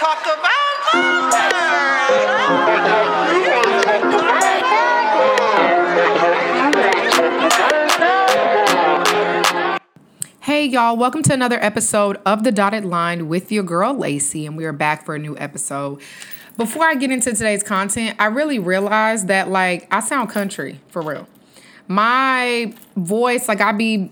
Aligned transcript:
talk 0.00 0.22
about 0.22 0.50
Hey, 10.40 10.64
y'all, 10.64 10.96
welcome 10.96 11.22
to 11.24 11.34
another 11.34 11.62
episode 11.62 12.18
of 12.24 12.44
The 12.44 12.50
Dotted 12.50 12.86
Line 12.86 13.28
with 13.28 13.52
your 13.52 13.62
girl, 13.62 13.92
Lay-Cee, 13.92 14.46
and 14.46 14.56
we 14.56 14.64
are 14.64 14.72
back 14.72 15.04
for 15.04 15.14
a 15.14 15.18
new 15.18 15.36
episode. 15.36 16.00
Before 16.56 16.84
I 16.84 16.94
get 16.94 17.10
into 17.10 17.32
today's 17.32 17.62
content, 17.62 18.16
I 18.18 18.26
really 18.26 18.58
realized 18.58 19.28
that, 19.28 19.50
like, 19.50 19.86
I 19.92 20.00
sound 20.00 20.30
country 20.30 20.80
for 20.88 21.02
real. 21.02 21.28
My 21.88 22.72
voice, 22.96 23.48
like, 23.48 23.60
I 23.60 23.72
be 23.72 24.10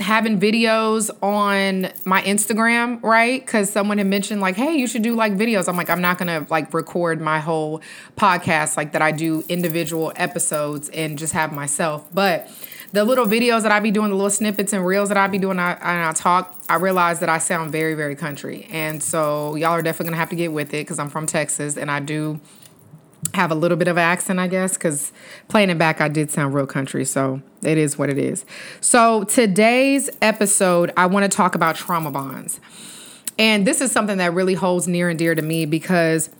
having 0.00 0.40
videos 0.40 1.10
on 1.22 1.92
my 2.04 2.22
Instagram, 2.22 3.02
right? 3.02 3.44
Because 3.44 3.70
someone 3.70 3.98
had 3.98 4.06
mentioned, 4.06 4.40
like, 4.40 4.56
hey, 4.56 4.74
you 4.74 4.86
should 4.86 5.02
do 5.02 5.14
like 5.14 5.34
videos. 5.34 5.68
I'm 5.68 5.76
like, 5.76 5.90
I'm 5.90 6.00
not 6.00 6.18
gonna 6.18 6.46
like 6.50 6.72
record 6.72 7.20
my 7.20 7.38
whole 7.38 7.80
podcast 8.16 8.76
like 8.76 8.92
that. 8.92 9.02
I 9.02 9.12
do 9.12 9.44
individual 9.48 10.12
episodes 10.16 10.88
and 10.88 11.18
just 11.18 11.32
have 11.34 11.52
myself. 11.52 12.06
But 12.12 12.50
the 12.92 13.04
little 13.04 13.26
videos 13.26 13.62
that 13.62 13.72
I 13.72 13.80
be 13.80 13.90
doing, 13.90 14.10
the 14.10 14.16
little 14.16 14.30
snippets 14.30 14.72
and 14.72 14.84
reels 14.84 15.10
that 15.10 15.18
I 15.18 15.26
be 15.28 15.38
doing, 15.38 15.58
I, 15.58 15.72
and 15.74 16.08
I 16.08 16.12
talk, 16.12 16.58
I 16.68 16.76
realize 16.76 17.20
that 17.20 17.28
I 17.28 17.38
sound 17.38 17.70
very, 17.70 17.94
very 17.94 18.16
country. 18.16 18.66
And 18.70 19.02
so 19.02 19.54
y'all 19.54 19.72
are 19.72 19.82
definitely 19.82 20.06
gonna 20.06 20.16
have 20.16 20.30
to 20.30 20.36
get 20.36 20.52
with 20.52 20.68
it 20.68 20.82
because 20.82 20.98
I'm 20.98 21.10
from 21.10 21.26
Texas 21.26 21.76
and 21.76 21.90
I 21.90 22.00
do 22.00 22.40
have 23.34 23.50
a 23.50 23.54
little 23.54 23.76
bit 23.76 23.86
of 23.86 23.98
accent, 23.98 24.40
I 24.40 24.48
guess, 24.48 24.74
because 24.74 25.12
playing 25.48 25.70
it 25.70 25.78
back, 25.78 26.00
I 26.00 26.08
did 26.08 26.30
sound 26.30 26.54
real 26.54 26.66
country. 26.66 27.04
So 27.04 27.42
it 27.62 27.78
is 27.78 27.98
what 27.98 28.10
it 28.10 28.18
is. 28.18 28.44
So 28.80 29.24
today's 29.24 30.10
episode, 30.22 30.92
I 30.96 31.06
want 31.06 31.30
to 31.30 31.34
talk 31.34 31.54
about 31.54 31.76
trauma 31.76 32.10
bonds. 32.10 32.60
And 33.38 33.66
this 33.66 33.80
is 33.80 33.90
something 33.90 34.18
that 34.18 34.34
really 34.34 34.54
holds 34.54 34.86
near 34.86 35.08
and 35.08 35.18
dear 35.18 35.34
to 35.34 35.42
me 35.42 35.64
because 35.64 36.30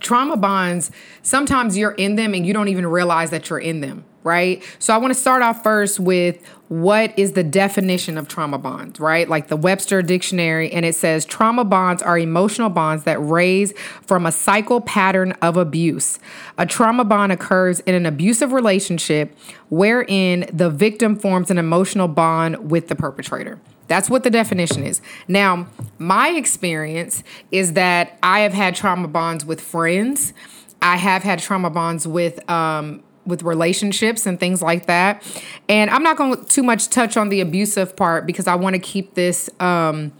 trauma 0.00 0.36
bonds, 0.36 0.90
sometimes 1.22 1.78
you're 1.78 1.92
in 1.92 2.16
them 2.16 2.34
and 2.34 2.46
you 2.46 2.52
don't 2.52 2.68
even 2.68 2.86
realize 2.86 3.30
that 3.30 3.48
you're 3.48 3.60
in 3.60 3.80
them, 3.80 4.04
right? 4.24 4.62
So 4.78 4.94
I 4.94 4.98
want 4.98 5.14
to 5.14 5.18
start 5.18 5.42
off 5.42 5.62
first 5.62 6.00
with 6.00 6.40
what 6.72 7.12
is 7.18 7.32
the 7.32 7.44
definition 7.44 8.16
of 8.16 8.28
trauma 8.28 8.56
bonds, 8.56 8.98
right? 8.98 9.28
Like 9.28 9.48
the 9.48 9.58
Webster 9.58 10.00
Dictionary, 10.00 10.72
and 10.72 10.86
it 10.86 10.94
says 10.94 11.26
trauma 11.26 11.64
bonds 11.64 12.00
are 12.00 12.18
emotional 12.18 12.70
bonds 12.70 13.04
that 13.04 13.18
raise 13.18 13.74
from 14.00 14.24
a 14.24 14.32
cycle 14.32 14.80
pattern 14.80 15.32
of 15.42 15.58
abuse. 15.58 16.18
A 16.56 16.64
trauma 16.64 17.04
bond 17.04 17.30
occurs 17.30 17.80
in 17.80 17.94
an 17.94 18.06
abusive 18.06 18.52
relationship 18.52 19.36
wherein 19.68 20.48
the 20.50 20.70
victim 20.70 21.14
forms 21.14 21.50
an 21.50 21.58
emotional 21.58 22.08
bond 22.08 22.70
with 22.70 22.88
the 22.88 22.96
perpetrator. 22.96 23.60
That's 23.88 24.08
what 24.08 24.22
the 24.22 24.30
definition 24.30 24.82
is. 24.82 25.02
Now, 25.28 25.66
my 25.98 26.30
experience 26.30 27.22
is 27.50 27.74
that 27.74 28.16
I 28.22 28.40
have 28.40 28.54
had 28.54 28.74
trauma 28.74 29.08
bonds 29.08 29.44
with 29.44 29.60
friends. 29.60 30.32
I 30.80 30.96
have 30.96 31.22
had 31.22 31.38
trauma 31.38 31.68
bonds 31.68 32.08
with 32.08 32.48
um, 32.50 33.02
with 33.26 33.42
relationships 33.42 34.26
and 34.26 34.38
things 34.38 34.62
like 34.62 34.86
that. 34.86 35.22
And 35.68 35.90
I'm 35.90 36.02
not 36.02 36.16
going 36.16 36.36
to 36.36 36.44
too 36.44 36.62
much 36.62 36.88
touch 36.88 37.16
on 37.16 37.28
the 37.28 37.40
abusive 37.40 37.96
part 37.96 38.26
because 38.26 38.46
I 38.46 38.54
want 38.56 38.74
to 38.74 38.80
keep 38.80 39.14
this 39.14 39.48
um, 39.60 40.12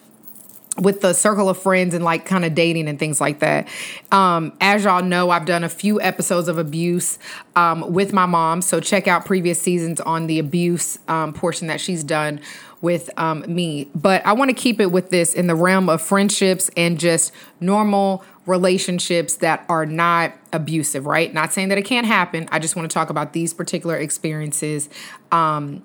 with 0.78 1.02
the 1.02 1.12
circle 1.12 1.48
of 1.48 1.58
friends 1.58 1.94
and 1.94 2.04
like 2.04 2.24
kind 2.24 2.44
of 2.44 2.54
dating 2.54 2.88
and 2.88 2.98
things 2.98 3.20
like 3.20 3.40
that. 3.40 3.68
Um, 4.10 4.52
as 4.60 4.84
y'all 4.84 5.02
know, 5.02 5.30
I've 5.30 5.44
done 5.44 5.64
a 5.64 5.68
few 5.68 6.00
episodes 6.00 6.48
of 6.48 6.58
abuse 6.58 7.18
um, 7.56 7.92
with 7.92 8.12
my 8.12 8.26
mom. 8.26 8.62
So 8.62 8.80
check 8.80 9.06
out 9.06 9.26
previous 9.26 9.60
seasons 9.60 10.00
on 10.00 10.26
the 10.26 10.38
abuse 10.38 10.98
um, 11.08 11.32
portion 11.34 11.66
that 11.66 11.80
she's 11.80 12.02
done 12.02 12.40
with 12.80 13.10
um, 13.18 13.44
me. 13.46 13.88
But 13.94 14.24
I 14.26 14.32
want 14.32 14.48
to 14.50 14.54
keep 14.54 14.80
it 14.80 14.90
with 14.90 15.10
this 15.10 15.34
in 15.34 15.46
the 15.46 15.54
realm 15.54 15.88
of 15.88 16.00
friendships 16.00 16.70
and 16.76 16.98
just 16.98 17.32
normal 17.60 18.24
relationships 18.46 19.36
that 19.36 19.64
are 19.68 19.86
not 19.86 20.32
abusive, 20.52 21.06
right? 21.06 21.32
Not 21.32 21.52
saying 21.52 21.68
that 21.68 21.78
it 21.78 21.84
can't 21.84 22.06
happen. 22.06 22.48
I 22.50 22.58
just 22.58 22.74
want 22.74 22.90
to 22.90 22.94
talk 22.94 23.10
about 23.10 23.32
these 23.32 23.54
particular 23.54 23.96
experiences 23.96 24.88
um, 25.30 25.82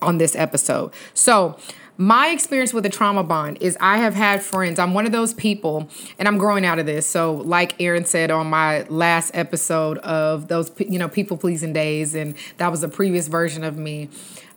on 0.00 0.18
this 0.18 0.34
episode. 0.34 0.92
So, 1.14 1.58
my 2.00 2.28
experience 2.28 2.72
with 2.72 2.86
a 2.86 2.88
trauma 2.88 3.22
bond 3.22 3.58
is 3.60 3.76
I 3.78 3.98
have 3.98 4.14
had 4.14 4.42
friends. 4.42 4.78
I'm 4.78 4.94
one 4.94 5.04
of 5.04 5.12
those 5.12 5.34
people, 5.34 5.90
and 6.18 6.26
I'm 6.26 6.38
growing 6.38 6.64
out 6.64 6.78
of 6.78 6.86
this. 6.86 7.06
So, 7.06 7.34
like 7.34 7.78
Aaron 7.78 8.06
said 8.06 8.30
on 8.30 8.46
my 8.46 8.84
last 8.84 9.32
episode 9.34 9.98
of 9.98 10.48
those, 10.48 10.72
you 10.78 10.98
know, 10.98 11.08
people 11.10 11.36
pleasing 11.36 11.74
days, 11.74 12.14
and 12.14 12.34
that 12.56 12.70
was 12.70 12.82
a 12.82 12.88
previous 12.88 13.28
version 13.28 13.64
of 13.64 13.76
me. 13.76 14.08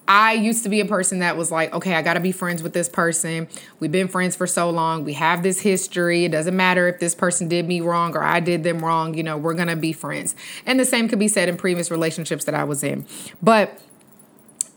I 0.07 0.33
used 0.33 0.63
to 0.63 0.69
be 0.69 0.81
a 0.81 0.85
person 0.85 1.19
that 1.19 1.37
was 1.37 1.49
like, 1.51 1.73
okay, 1.73 1.95
I 1.95 2.01
got 2.01 2.15
to 2.15 2.19
be 2.19 2.31
friends 2.31 2.61
with 2.61 2.73
this 2.73 2.89
person. 2.89 3.47
We've 3.79 3.91
been 3.91 4.09
friends 4.09 4.35
for 4.35 4.45
so 4.45 4.69
long. 4.69 5.05
We 5.05 5.13
have 5.13 5.43
this 5.43 5.61
history. 5.61 6.25
It 6.25 6.31
doesn't 6.31 6.55
matter 6.55 6.87
if 6.89 6.99
this 6.99 7.15
person 7.15 7.47
did 7.47 7.67
me 7.67 7.79
wrong 7.79 8.15
or 8.15 8.23
I 8.23 8.41
did 8.41 8.63
them 8.63 8.83
wrong. 8.83 9.13
You 9.13 9.23
know, 9.23 9.37
we're 9.37 9.53
going 9.53 9.69
to 9.69 9.77
be 9.77 9.93
friends. 9.93 10.35
And 10.65 10.79
the 10.79 10.85
same 10.85 11.07
could 11.07 11.19
be 11.19 11.29
said 11.29 11.47
in 11.47 11.55
previous 11.55 11.89
relationships 11.89 12.43
that 12.45 12.55
I 12.55 12.65
was 12.65 12.83
in. 12.83 13.05
But 13.41 13.79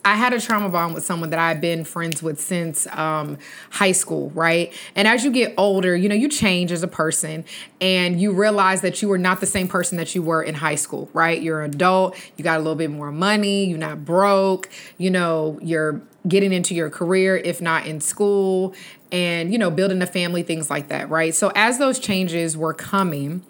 I 0.07 0.15
had 0.15 0.33
a 0.33 0.41
trauma 0.41 0.69
bond 0.69 0.95
with 0.95 1.05
someone 1.05 1.31
that 1.31 1.41
I've 1.41 1.61
been 1.61 1.83
friends 1.83 2.23
with 2.23 2.41
since 2.41 2.87
um, 2.93 3.39
high 3.71 3.91
school, 3.91 4.31
right? 4.31 4.73
And 4.95 5.09
as 5.09 5.25
you 5.25 5.33
get 5.33 5.53
older, 5.57 5.97
you 5.97 6.09
know, 6.09 6.15
you 6.15 6.29
change 6.29 6.71
as 6.71 6.85
a 6.85 6.89
person 6.89 7.45
and 7.81 8.21
you 8.21 8.31
realize 8.33 8.83
that 8.83 9.03
you 9.03 9.11
are 9.11 9.19
not 9.19 9.41
the 9.41 9.47
same 9.47 9.67
person 9.67 9.99
that 9.99 10.15
you 10.15 10.23
were 10.23 10.45
in 10.45 10.55
high 10.55 10.77
school, 10.77 11.11
right? 11.13 11.43
You're 11.43 11.63
an 11.63 11.75
adult, 11.75 12.17
you 12.37 12.45
got 12.45 12.55
a 12.55 12.63
little 12.63 12.77
bit 12.77 12.89
more 12.89 13.11
money, 13.11 13.65
you're 13.65 13.79
not 13.79 14.05
broke, 14.05 14.71
you 14.97 15.11
know, 15.11 15.59
you're 15.61 16.01
getting 16.29 16.53
into 16.53 16.73
your 16.73 16.89
career, 16.89 17.37
if 17.37 17.61
not 17.61 17.85
in 17.85 18.01
school, 18.01 18.75
and, 19.11 19.51
you 19.51 19.59
know, 19.59 19.73
building 19.73 20.01
a 20.03 20.07
family, 20.07 20.45
things 20.45 20.71
like 20.71 20.87
that, 20.87 21.11
right? 21.11 21.35
So 21.35 21.51
as 21.57 21.79
those 21.79 21.99
changes 21.99 22.57
were 22.57 22.75
coming, 22.75 23.43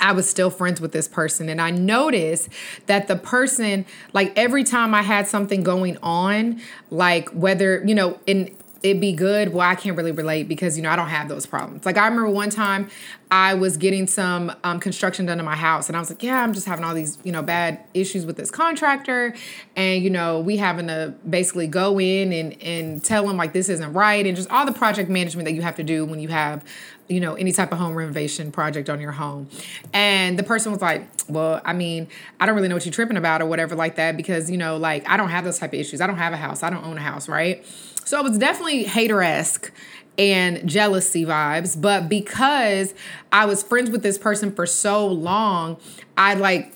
I 0.00 0.12
was 0.12 0.28
still 0.28 0.50
friends 0.50 0.80
with 0.80 0.92
this 0.92 1.08
person. 1.08 1.48
And 1.48 1.60
I 1.60 1.70
noticed 1.70 2.48
that 2.86 3.08
the 3.08 3.16
person, 3.16 3.84
like 4.12 4.32
every 4.36 4.64
time 4.64 4.94
I 4.94 5.02
had 5.02 5.26
something 5.26 5.62
going 5.62 5.96
on, 6.02 6.60
like 6.90 7.28
whether, 7.30 7.84
you 7.84 7.94
know, 7.94 8.18
in 8.26 8.54
it 8.82 9.00
be 9.00 9.12
good. 9.12 9.52
Well 9.52 9.68
i 9.68 9.74
can't 9.74 9.96
really 9.96 10.12
relate 10.12 10.48
because 10.48 10.76
you 10.76 10.82
know 10.82 10.90
i 10.90 10.96
don't 10.96 11.08
have 11.08 11.28
those 11.28 11.46
problems. 11.46 11.84
Like 11.84 11.96
i 11.96 12.04
remember 12.06 12.30
one 12.30 12.50
time 12.50 12.88
i 13.30 13.54
was 13.54 13.76
getting 13.76 14.06
some 14.06 14.52
um, 14.64 14.80
construction 14.80 15.26
done 15.26 15.38
in 15.38 15.44
my 15.44 15.54
house 15.54 15.88
and 15.88 15.96
i 15.96 16.00
was 16.00 16.10
like 16.10 16.22
yeah 16.22 16.42
i'm 16.42 16.52
just 16.52 16.66
having 16.66 16.84
all 16.84 16.94
these 16.94 17.16
you 17.22 17.30
know 17.30 17.42
bad 17.42 17.80
issues 17.94 18.24
with 18.24 18.36
this 18.36 18.50
contractor. 18.50 19.34
And 19.76 20.02
you 20.02 20.10
know 20.10 20.40
we 20.40 20.56
having 20.56 20.86
to 20.86 21.14
basically 21.28 21.66
go 21.66 22.00
in 22.00 22.32
and 22.32 22.60
and 22.62 23.04
tell 23.04 23.26
them 23.26 23.36
like 23.36 23.52
this 23.52 23.68
isn't 23.68 23.92
right. 23.92 24.26
And 24.26 24.36
just 24.36 24.50
all 24.50 24.64
the 24.64 24.72
project 24.72 25.10
management 25.10 25.46
that 25.46 25.52
you 25.52 25.62
have 25.62 25.76
to 25.76 25.84
do 25.84 26.04
when 26.04 26.20
you 26.20 26.28
have 26.28 26.64
you 27.08 27.20
know 27.20 27.34
any 27.34 27.52
type 27.52 27.72
of 27.72 27.78
home 27.78 27.94
renovation 27.94 28.52
project 28.52 28.88
on 28.88 29.00
your 29.00 29.12
home. 29.12 29.48
And 29.92 30.38
the 30.38 30.42
person 30.42 30.72
was 30.72 30.80
like 30.80 31.06
well 31.28 31.60
i 31.64 31.72
mean 31.72 32.08
i 32.40 32.46
don't 32.46 32.56
really 32.56 32.68
know 32.68 32.74
what 32.74 32.84
you're 32.84 32.92
tripping 32.92 33.16
about 33.16 33.42
or 33.42 33.46
whatever 33.46 33.74
like 33.76 33.96
that 33.96 34.16
because 34.16 34.50
you 34.50 34.56
know 34.56 34.76
like 34.78 35.08
i 35.08 35.16
don't 35.16 35.28
have 35.28 35.44
those 35.44 35.58
type 35.58 35.72
of 35.72 35.78
issues. 35.78 36.00
I 36.00 36.06
don't 36.06 36.16
have 36.16 36.32
a 36.32 36.36
house. 36.36 36.62
I 36.62 36.70
don't 36.70 36.84
own 36.84 36.96
a 36.96 37.02
house 37.02 37.28
right 37.28 37.64
so 38.04 38.18
it 38.18 38.28
was 38.28 38.38
definitely 38.38 38.84
hater-esque 38.84 39.70
and 40.18 40.68
jealousy 40.68 41.24
vibes 41.24 41.80
but 41.80 42.08
because 42.08 42.94
i 43.32 43.44
was 43.44 43.62
friends 43.62 43.90
with 43.90 44.02
this 44.02 44.18
person 44.18 44.52
for 44.52 44.66
so 44.66 45.06
long 45.06 45.76
i 46.16 46.34
like 46.34 46.72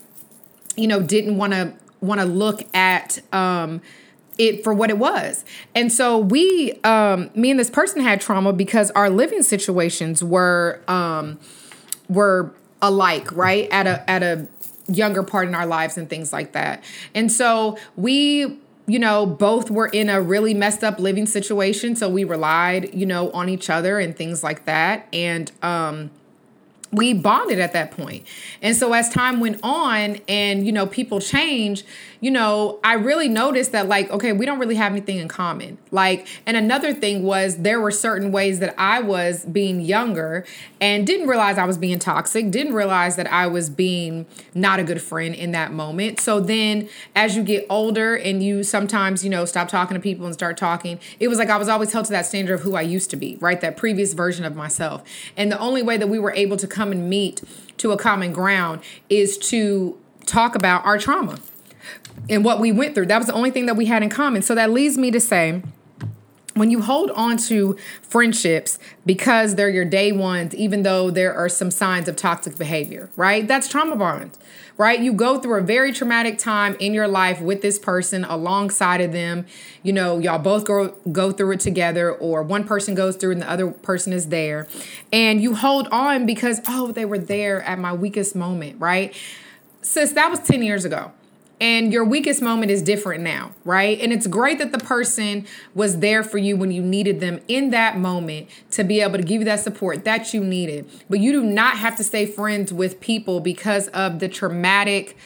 you 0.77 0.87
know 0.87 1.03
didn't 1.03 1.37
want 1.37 1.53
to 1.53 1.73
want 2.01 2.21
to 2.21 2.27
look 2.27 2.63
at 2.75 3.19
um 3.35 3.81
it 4.39 4.65
for 4.65 4.75
what 4.75 4.91
it 4.91 4.99
was. 4.99 5.45
And 5.75 5.93
so 5.93 6.19
we, 6.19 6.73
um, 6.85 7.31
me 7.35 7.51
and 7.51 7.61
this 7.61 7.71
person 7.71 8.03
had 8.03 8.21
trauma 8.21 8.53
because 8.53 8.91
our 8.93 9.11
living 9.11 9.43
situations 9.43 10.23
were 10.23 10.81
um, 10.89 11.39
were 12.09 12.53
alike, 12.83 13.31
right? 13.33 13.69
At 13.71 13.87
a 13.87 14.09
at 14.11 14.23
a 14.23 14.49
younger 14.87 15.23
part 15.23 15.49
in 15.49 15.55
our 15.55 15.67
lives 15.67 15.97
and 15.97 16.11
things 16.11 16.33
like 16.33 16.53
that. 16.53 16.83
And 17.15 17.31
so 17.33 17.79
we 17.97 18.59
you 18.87 18.99
know, 18.99 19.25
both 19.27 19.71
were 19.71 19.87
in 19.87 20.11
a 20.11 20.21
really 20.21 20.55
messed 20.55 20.85
up 20.85 20.99
living 20.99 21.27
situation. 21.27 21.97
So 21.97 22.09
we 22.09 22.25
relied, 22.25 22.95
you 22.95 23.07
know, 23.07 23.31
on 23.33 23.49
each 23.49 23.71
other 23.71 23.99
and 23.99 24.17
things 24.17 24.43
like 24.45 24.65
that. 24.67 25.09
And 25.13 25.51
um 25.63 26.11
we 26.97 27.15
bonded 27.15 27.59
at 27.59 27.73
that 27.73 27.91
point. 27.91 28.27
And 28.63 28.77
so 28.77 28.93
as 28.93 29.09
time 29.09 29.41
went 29.41 29.61
on 29.63 30.19
and 30.29 30.67
you 30.67 30.73
know 30.73 30.87
people 30.87 31.21
change, 31.21 31.85
you 32.21 32.31
know, 32.31 32.81
I 32.83 32.95
really 32.95 33.29
noticed 33.29 33.73
that 33.73 33.89
like 33.89 34.11
okay, 34.11 34.33
we 34.33 34.47
don't 34.47 34.59
really 34.59 34.77
have 34.77 34.93
anything 34.93 35.19
in 35.19 35.29
common. 35.29 35.79
Like 35.91 36.27
and 36.47 36.57
another 36.57 36.95
thing 36.95 37.23
was 37.23 37.59
there 37.59 37.81
were 37.81 37.91
certain 37.91 38.33
ways 38.33 38.61
that 38.61 38.75
I 38.79 39.01
was 39.01 39.45
being 39.45 39.81
younger 39.81 40.45
and 40.81 41.07
didn't 41.07 41.29
realize 41.29 41.59
I 41.59 41.65
was 41.65 41.79
being 41.79 41.99
toxic, 41.99 42.51
didn't 42.51 42.75
realize 42.75 43.17
that 43.17 43.31
I 43.33 43.47
was 43.47 43.71
being 43.71 44.27
not 44.55 44.81
a 44.81 44.85
good 44.85 45.01
friend 45.01 45.35
in 45.35 45.53
that 45.53 45.73
moment. 45.73 46.21
So 46.21 46.41
then 46.41 46.89
as 47.15 47.37
you 47.37 47.43
get 47.43 47.67
older 47.71 48.15
and 48.15 48.43
you 48.43 48.63
sometimes, 48.63 49.25
you 49.25 49.31
know, 49.31 49.45
stop 49.45 49.69
talking 49.69 49.95
to 49.95 50.01
people 50.01 50.27
and 50.27 50.35
start 50.35 50.57
talking, 50.57 50.99
it 51.21 51.29
was 51.29 51.39
like 51.39 51.51
I 51.51 51.57
was 51.57 51.69
always 51.69 51.93
held 51.93 52.07
to 52.07 52.13
that 52.13 52.27
standard 52.27 52.55
of 52.55 52.61
who 52.61 52.75
I 52.75 52.83
used 52.83 53.11
to 53.11 53.17
be, 53.17 53.37
right? 53.41 53.61
That 53.61 53.77
previous 53.77 54.13
version 54.13 54.45
of 54.45 54.55
myself. 54.55 55.03
And 55.37 55.51
the 55.51 55.59
only 55.59 55.83
way 55.83 55.97
that 55.97 56.09
we 56.09 56.19
were 56.19 56.33
able 56.33 56.57
to 56.57 56.67
come 56.67 56.84
and 56.93 57.09
meet 57.09 57.43
to 57.79 57.93
a 57.93 57.97
common 57.97 58.33
ground 58.33 58.81
is 59.09 59.37
to 59.39 59.99
talk 60.27 60.55
about 60.55 60.85
our 60.85 60.99
trauma 60.99 61.39
and 62.29 62.45
what 62.45 62.61
we 62.61 62.73
went 62.73 62.95
through. 62.95 63.07
That 63.07 63.19
was 63.19 63.27
the 63.27 63.35
only 63.35 63.51
thing 63.51 63.67
that 63.67 63.77
we 63.77 63.87
had 63.87 64.03
in 64.03 64.09
common. 64.09 64.43
So 64.43 64.55
that 64.55 64.71
leads 64.71 64.97
me 64.97 65.11
to 65.11 65.21
say 65.21 65.63
when 66.55 66.71
you 66.71 66.83
hold 66.83 67.11
on 67.11 67.37
to 67.37 67.77
friendships 68.01 68.79
because 69.05 69.57
they're 69.57 69.69
your 69.69 69.85
day 69.85 70.13
ones, 70.13 70.55
even 70.55 70.83
though 70.83 71.11
there 71.11 71.35
are 71.35 71.49
some 71.49 71.71
signs 71.71 72.09
of 72.09 72.17
toxic 72.17 72.57
behavior, 72.57 73.11
right? 73.17 73.47
That's 73.47 73.69
trauma 73.69 73.97
bond, 73.97 74.39
right? 74.79 75.01
You 75.01 75.13
go 75.13 75.41
through 75.41 75.59
a 75.59 75.63
very 75.63 75.93
traumatic 75.93 76.39
time 76.39 76.77
in 76.79 76.95
your 76.95 77.09
life 77.09 77.41
with 77.41 77.61
this 77.61 77.79
person 77.79 78.25
alongside 78.25 79.01
of 79.01 79.13
them. 79.13 79.47
You 79.83 79.93
know, 79.93 80.19
y'all 80.19 80.39
both 80.39 80.65
go 80.65 80.91
go 81.11 81.33
through 81.33 81.53
it 81.53 81.61
together, 81.61 82.13
or 82.13 82.43
one 82.43 82.65
person 82.65 82.95
goes 82.95 83.17
through 83.17 83.33
and 83.33 83.43
the 83.43 83.51
other 83.51 83.71
person 83.71 84.13
is 84.13 84.29
there. 84.29 84.69
And 85.13 85.43
you 85.43 85.57
hold 85.57 85.89
on 85.89 86.25
because, 86.25 86.61
oh, 86.69 86.93
they 86.93 87.05
were 87.05 87.19
there 87.19 87.63
at 87.63 87.79
my 87.79 87.93
weakest 87.93 88.37
moment, 88.37 88.81
right? 88.81 89.15
Sis, 89.83 90.13
that 90.13 90.31
was 90.31 90.41
10 90.41 90.63
years 90.63 90.85
ago 90.85 91.13
and 91.61 91.93
your 91.93 92.05
weakest 92.05 92.43
moment 92.43 92.71
is 92.71 92.83
different 92.83 93.23
now, 93.23 93.53
right? 93.65 94.01
And 94.01 94.13
it's 94.13 94.27
great 94.27 94.59
that 94.59 94.73
the 94.73 94.79
person 94.79 95.47
was 95.75 96.01
there 96.01 96.25
for 96.25 96.39
you 96.39 96.57
when 96.57 96.71
you 96.73 96.83
needed 96.83 97.21
them 97.21 97.41
in 97.47 97.71
that 97.71 97.97
moment 97.97 98.49
to 98.73 98.85
be 98.85 99.01
able 99.01 99.19
to 99.19 99.23
give 99.23 99.41
you 99.41 99.45
that 99.45 99.61
support 99.61 100.05
that 100.05 100.35
you 100.35 100.43
needed. 100.43 100.91
But 101.09 101.21
you 101.21 101.33
do 101.33 101.43
not 101.45 101.79
have 101.79 101.97
to 101.97 102.05
stay 102.05 102.27
friends 102.27 102.73
with 102.73 103.01
people 103.01 103.41
because 103.41 103.89
of 103.89 104.19
the 104.19 104.29
traumatic 104.29 105.17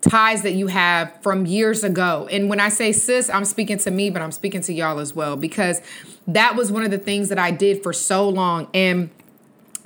ties 0.00 0.42
that 0.42 0.52
you 0.52 0.68
have 0.68 1.12
from 1.22 1.46
years 1.46 1.82
ago. 1.82 2.28
And 2.30 2.48
when 2.48 2.60
I 2.60 2.68
say 2.68 2.92
sis, 2.92 3.28
I'm 3.30 3.44
speaking 3.44 3.78
to 3.78 3.90
me, 3.90 4.10
but 4.10 4.22
I'm 4.22 4.32
speaking 4.32 4.60
to 4.62 4.72
y'all 4.72 4.98
as 4.98 5.14
well 5.14 5.36
because 5.36 5.80
that 6.26 6.56
was 6.56 6.70
one 6.70 6.84
of 6.84 6.90
the 6.90 6.98
things 6.98 7.30
that 7.30 7.38
I 7.38 7.50
did 7.50 7.82
for 7.82 7.92
so 7.92 8.28
long. 8.28 8.68
And 8.74 9.10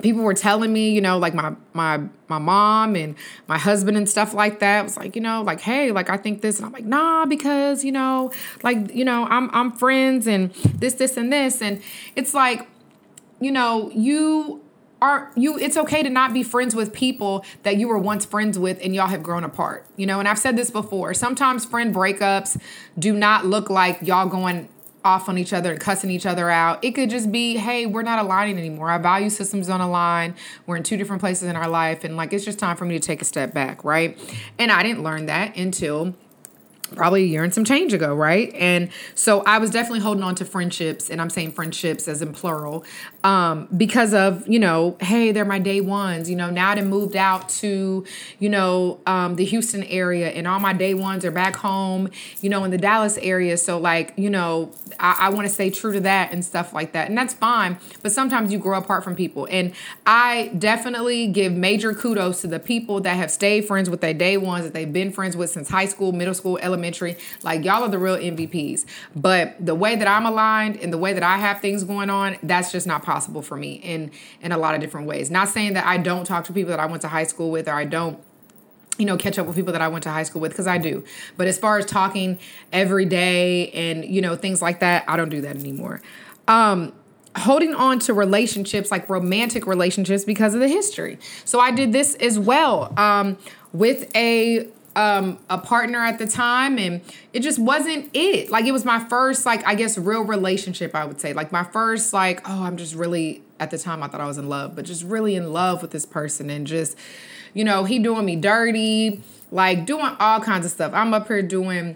people 0.03 0.21
were 0.21 0.35
telling 0.35 0.71
me, 0.71 0.91
you 0.91 1.01
know, 1.01 1.17
like 1.17 1.33
my 1.33 1.55
my 1.73 2.01
my 2.27 2.37
mom 2.37 2.95
and 2.95 3.15
my 3.47 3.57
husband 3.57 3.97
and 3.97 4.07
stuff 4.07 4.33
like 4.35 4.59
that 4.59 4.83
was 4.83 4.97
like, 4.97 5.15
you 5.15 5.21
know, 5.21 5.41
like, 5.41 5.61
hey, 5.61 5.91
like 5.91 6.09
I 6.11 6.17
think 6.17 6.41
this, 6.41 6.57
and 6.57 6.67
I'm 6.67 6.73
like, 6.73 6.85
nah, 6.85 7.25
because 7.25 7.83
you 7.83 7.91
know, 7.91 8.31
like 8.61 8.93
you 8.93 9.05
know, 9.05 9.25
I'm 9.25 9.49
I'm 9.51 9.71
friends 9.71 10.27
and 10.27 10.53
this, 10.53 10.93
this, 10.95 11.17
and 11.17 11.33
this, 11.33 11.61
and 11.61 11.81
it's 12.15 12.35
like, 12.35 12.67
you 13.39 13.51
know, 13.51 13.89
you 13.95 14.61
are 15.01 15.31
you 15.35 15.57
it's 15.57 15.75
okay 15.75 16.03
to 16.03 16.09
not 16.09 16.33
be 16.33 16.43
friends 16.43 16.75
with 16.75 16.93
people 16.93 17.43
that 17.63 17.77
you 17.77 17.87
were 17.87 17.97
once 17.97 18.25
friends 18.25 18.59
with 18.59 18.79
and 18.81 18.95
y'all 18.95 19.07
have 19.07 19.21
grown 19.21 19.43
apart 19.43 19.85
you 19.97 20.05
know 20.05 20.17
and 20.17 20.29
i've 20.29 20.39
said 20.39 20.55
this 20.55 20.71
before 20.71 21.13
sometimes 21.13 21.65
friend 21.65 21.93
breakups 21.93 22.57
do 22.97 23.11
not 23.11 23.45
look 23.45 23.69
like 23.69 23.99
y'all 24.01 24.29
going 24.29 24.69
off 25.05 25.29
on 25.29 25.37
each 25.37 25.53
other 25.53 25.71
and 25.71 25.79
cussing 25.79 26.09
each 26.09 26.25
other 26.25 26.49
out. 26.49 26.83
It 26.83 26.91
could 26.91 27.09
just 27.09 27.31
be, 27.31 27.57
hey, 27.57 27.85
we're 27.85 28.03
not 28.03 28.19
aligning 28.19 28.57
anymore. 28.57 28.89
Our 28.89 28.99
value 28.99 29.29
systems 29.29 29.67
don't 29.67 29.81
align. 29.81 30.35
We're 30.65 30.77
in 30.77 30.83
two 30.83 30.97
different 30.97 31.21
places 31.21 31.49
in 31.49 31.55
our 31.55 31.67
life. 31.67 32.03
And 32.03 32.15
like, 32.17 32.33
it's 32.33 32.45
just 32.45 32.59
time 32.59 32.77
for 32.77 32.85
me 32.85 32.97
to 32.97 33.05
take 33.05 33.21
a 33.21 33.25
step 33.25 33.53
back, 33.53 33.83
right? 33.83 34.17
And 34.57 34.71
I 34.71 34.83
didn't 34.83 35.03
learn 35.03 35.25
that 35.27 35.55
until 35.57 36.15
probably 36.93 37.23
a 37.23 37.27
year 37.27 37.43
and 37.43 37.53
some 37.53 37.65
change 37.65 37.93
ago, 37.93 38.13
right? 38.13 38.53
And 38.55 38.89
so 39.15 39.41
I 39.45 39.57
was 39.57 39.69
definitely 39.69 39.99
holding 39.99 40.23
on 40.23 40.35
to 40.35 40.45
friendships, 40.45 41.09
and 41.09 41.19
I'm 41.21 41.29
saying 41.29 41.51
friendships 41.53 42.07
as 42.07 42.21
in 42.21 42.33
plural, 42.33 42.85
um, 43.23 43.67
because 43.75 44.13
of, 44.13 44.47
you 44.47 44.59
know, 44.59 44.97
hey, 44.99 45.31
they're 45.31 45.45
my 45.45 45.59
day 45.59 45.81
ones. 45.81 46.29
You 46.29 46.35
know, 46.35 46.49
now 46.49 46.69
I 46.69 46.81
moved 46.81 47.15
out 47.15 47.49
to, 47.49 48.05
you 48.39 48.49
know, 48.49 48.99
um, 49.05 49.35
the 49.35 49.45
Houston 49.45 49.83
area, 49.83 50.29
and 50.29 50.47
all 50.47 50.59
my 50.59 50.73
day 50.73 50.93
ones 50.93 51.25
are 51.25 51.31
back 51.31 51.55
home, 51.55 52.09
you 52.41 52.49
know, 52.49 52.63
in 52.63 52.71
the 52.71 52.77
Dallas 52.77 53.17
area. 53.17 53.57
So, 53.57 53.77
like, 53.77 54.13
you 54.17 54.29
know, 54.29 54.71
I, 54.99 55.15
I 55.21 55.29
want 55.29 55.47
to 55.47 55.53
stay 55.53 55.69
true 55.69 55.93
to 55.93 55.99
that 56.01 56.31
and 56.31 56.43
stuff 56.43 56.73
like 56.73 56.93
that. 56.93 57.09
And 57.09 57.17
that's 57.17 57.33
fine. 57.33 57.77
But 58.01 58.11
sometimes 58.11 58.51
you 58.51 58.59
grow 58.59 58.77
apart 58.77 59.03
from 59.03 59.15
people. 59.15 59.47
And 59.49 59.73
I 60.05 60.51
definitely 60.57 61.27
give 61.27 61.53
major 61.53 61.93
kudos 61.93 62.41
to 62.41 62.47
the 62.47 62.59
people 62.59 62.99
that 63.01 63.15
have 63.15 63.31
stayed 63.31 63.65
friends 63.65 63.89
with 63.89 64.01
their 64.01 64.13
day 64.13 64.37
ones 64.37 64.63
that 64.65 64.73
they've 64.73 64.91
been 64.91 65.11
friends 65.11 65.37
with 65.37 65.49
since 65.49 65.69
high 65.69 65.85
school, 65.85 66.11
middle 66.11 66.33
school, 66.33 66.57
elementary. 66.61 66.82
Like, 67.43 67.63
y'all 67.63 67.83
are 67.83 67.89
the 67.89 67.99
real 67.99 68.17
MVPs. 68.17 68.85
But 69.15 69.55
the 69.63 69.75
way 69.75 69.95
that 69.95 70.07
I'm 70.07 70.25
aligned 70.25 70.77
and 70.77 70.91
the 70.91 70.97
way 70.97 71.13
that 71.13 71.23
I 71.23 71.37
have 71.37 71.61
things 71.61 71.83
going 71.83 72.09
on, 72.09 72.37
that's 72.43 72.71
just 72.71 72.85
not 72.85 73.03
possible 73.03 73.41
for 73.41 73.57
me 73.57 73.73
in 73.73 74.11
in 74.41 74.51
a 74.51 74.57
lot 74.57 74.75
of 74.75 74.81
different 74.81 75.07
ways. 75.07 75.31
Not 75.31 75.49
saying 75.49 75.73
that 75.73 75.85
I 75.85 75.97
don't 75.97 76.25
talk 76.25 76.45
to 76.45 76.53
people 76.53 76.71
that 76.71 76.79
I 76.79 76.85
went 76.85 77.01
to 77.03 77.07
high 77.07 77.23
school 77.23 77.51
with 77.51 77.67
or 77.67 77.73
I 77.73 77.85
don't 77.85 78.19
you 78.97 79.05
know, 79.05 79.17
catch 79.17 79.39
up 79.39 79.47
with 79.47 79.55
people 79.55 79.73
that 79.73 79.81
I 79.81 79.87
went 79.87 80.03
to 80.03 80.11
high 80.11 80.23
school 80.23 80.41
with 80.41 80.51
because 80.51 80.67
I 80.67 80.77
do. 80.77 81.03
But 81.35 81.47
as 81.47 81.57
far 81.57 81.79
as 81.79 81.85
talking 81.85 82.37
every 82.71 83.05
day 83.05 83.71
and, 83.71 84.05
you 84.05 84.21
know, 84.21 84.35
things 84.35 84.61
like 84.61 84.81
that, 84.81 85.03
I 85.07 85.17
don't 85.17 85.29
do 85.29 85.41
that 85.41 85.55
anymore. 85.55 85.99
Um, 86.47 86.93
holding 87.35 87.73
on 87.73 87.99
to 87.99 88.13
relationships 88.13 88.91
like 88.91 89.09
romantic 89.09 89.65
relationships 89.65 90.23
because 90.23 90.53
of 90.53 90.59
the 90.59 90.67
history. 90.67 91.17
So 91.45 91.59
I 91.59 91.71
did 91.71 91.91
this 91.91 92.15
as 92.15 92.37
well 92.37 92.93
um, 92.97 93.37
with 93.71 94.15
a 94.15 94.67
um, 94.95 95.39
a 95.49 95.57
partner 95.57 95.99
at 95.99 96.19
the 96.19 96.27
time 96.27 96.77
and 96.77 97.01
it 97.33 97.41
just 97.41 97.59
wasn't 97.59 98.09
it. 98.13 98.49
Like 98.49 98.65
it 98.65 98.71
was 98.71 98.85
my 98.85 98.99
first 98.99 99.45
like 99.45 99.65
I 99.67 99.75
guess 99.75 99.97
real 99.97 100.23
relationship 100.23 100.95
I 100.95 101.05
would 101.05 101.19
say. 101.19 101.33
Like 101.33 101.51
my 101.51 101.63
first 101.63 102.13
like 102.13 102.47
oh 102.47 102.63
I'm 102.63 102.77
just 102.77 102.95
really 102.95 103.41
at 103.59 103.71
the 103.71 103.77
time 103.77 104.03
I 104.03 104.07
thought 104.07 104.21
I 104.21 104.27
was 104.27 104.37
in 104.37 104.49
love, 104.49 104.75
but 104.75 104.85
just 104.85 105.03
really 105.03 105.35
in 105.35 105.51
love 105.53 105.81
with 105.81 105.91
this 105.91 106.05
person 106.05 106.49
and 106.49 106.67
just 106.67 106.97
you 107.53 107.63
know, 107.63 107.83
he 107.83 107.99
doing 107.99 108.25
me 108.25 108.35
dirty, 108.35 109.21
like 109.51 109.85
doing 109.85 110.15
all 110.19 110.39
kinds 110.39 110.65
of 110.65 110.71
stuff. 110.71 110.91
I'm 110.93 111.13
up 111.13 111.27
here 111.27 111.43
doing 111.43 111.95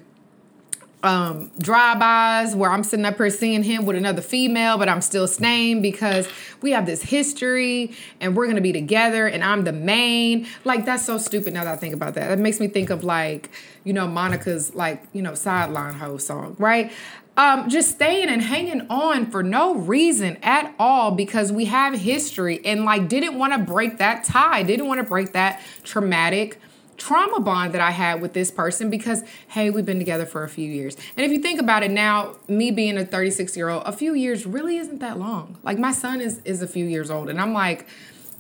um 1.04 1.52
drive-bys 1.60 2.56
where 2.56 2.72
I'm 2.72 2.84
sitting 2.84 3.06
up 3.06 3.18
here 3.18 3.30
seeing 3.30 3.64
him 3.64 3.86
with 3.86 3.96
another 3.96 4.22
female, 4.22 4.78
but 4.78 4.90
I'm 4.90 5.02
still 5.02 5.28
staying 5.28 5.82
because 5.82 6.28
we 6.62 6.72
have 6.72 6.86
this 6.86 7.04
history 7.04 7.94
and 8.20 8.36
we're 8.36 8.48
gonna 8.48 8.62
be 8.62 8.74
together 8.74 9.28
and 9.28 9.44
I'm 9.44 9.64
the 9.64 9.74
main. 9.74 10.48
Like 10.64 10.86
that's 10.86 11.06
so 11.06 11.18
stupid 11.18 11.54
now 11.54 11.64
that 11.64 11.74
I 11.74 11.78
think 11.78 11.94
about 11.94 12.16
that. 12.16 12.32
It 12.32 12.40
makes 12.40 12.60
me 12.60 12.68
think 12.68 12.90
of 12.90 13.04
like, 13.04 13.50
you 13.84 13.94
know, 13.94 14.08
Monica's 14.08 14.74
like, 14.74 15.04
you 15.14 15.22
know, 15.22 15.36
sideline 15.36 15.94
hoe 15.94 16.18
song, 16.18 16.56
right? 16.58 16.92
um, 17.38 17.70
just 17.70 17.92
staying 17.92 18.30
and 18.30 18.42
hanging 18.42 18.88
on 18.90 19.30
for 19.30 19.44
no 19.44 19.76
reason 19.76 20.38
at 20.42 20.74
all 20.80 21.12
because 21.12 21.52
we 21.52 21.66
have 21.66 21.94
history 21.94 22.60
and 22.66 22.84
like 22.84 23.08
didn't 23.08 23.38
want 23.38 23.54
to 23.54 23.60
break 23.60 24.00
that 24.00 24.24
tie, 24.24 24.64
didn't 24.64 24.88
want 24.88 25.00
to 25.00 25.06
break 25.06 25.34
that 25.34 25.62
traumatic 25.84 26.60
trauma 26.98 27.40
bond 27.40 27.74
that 27.74 27.82
I 27.82 27.92
had 27.92 28.22
with 28.22 28.34
this 28.34 28.52
person 28.52 28.90
because 28.90 29.24
hey, 29.50 29.70
we've 29.70 29.86
been 29.86 30.00
together 30.00 30.26
for 30.26 30.44
a 30.44 30.50
few 30.50 30.70
years. 30.70 30.98
And 31.16 31.26
if 31.26 31.32
you 31.32 31.40
think 31.40 31.60
about 31.60 31.84
it 31.84 31.92
now, 31.92 32.36
me 32.48 32.72
being 32.72 32.98
a 32.98 33.06
36 33.06 33.56
year 33.56 33.70
old, 33.70 33.84
a 33.86 33.92
few 33.92 34.14
years 34.14 34.46
really 34.46 34.78
isn't 34.78 35.00
that 35.00 35.18
long. 35.18 35.58
Like 35.64 35.80
my 35.80 35.92
son 35.92 36.22
is 36.22 36.42
is 36.44 36.62
a 36.62 36.68
few 36.68 36.86
years 36.86 37.10
old, 37.10 37.30
and 37.30 37.40
I'm 37.40 37.54
like, 37.54 37.88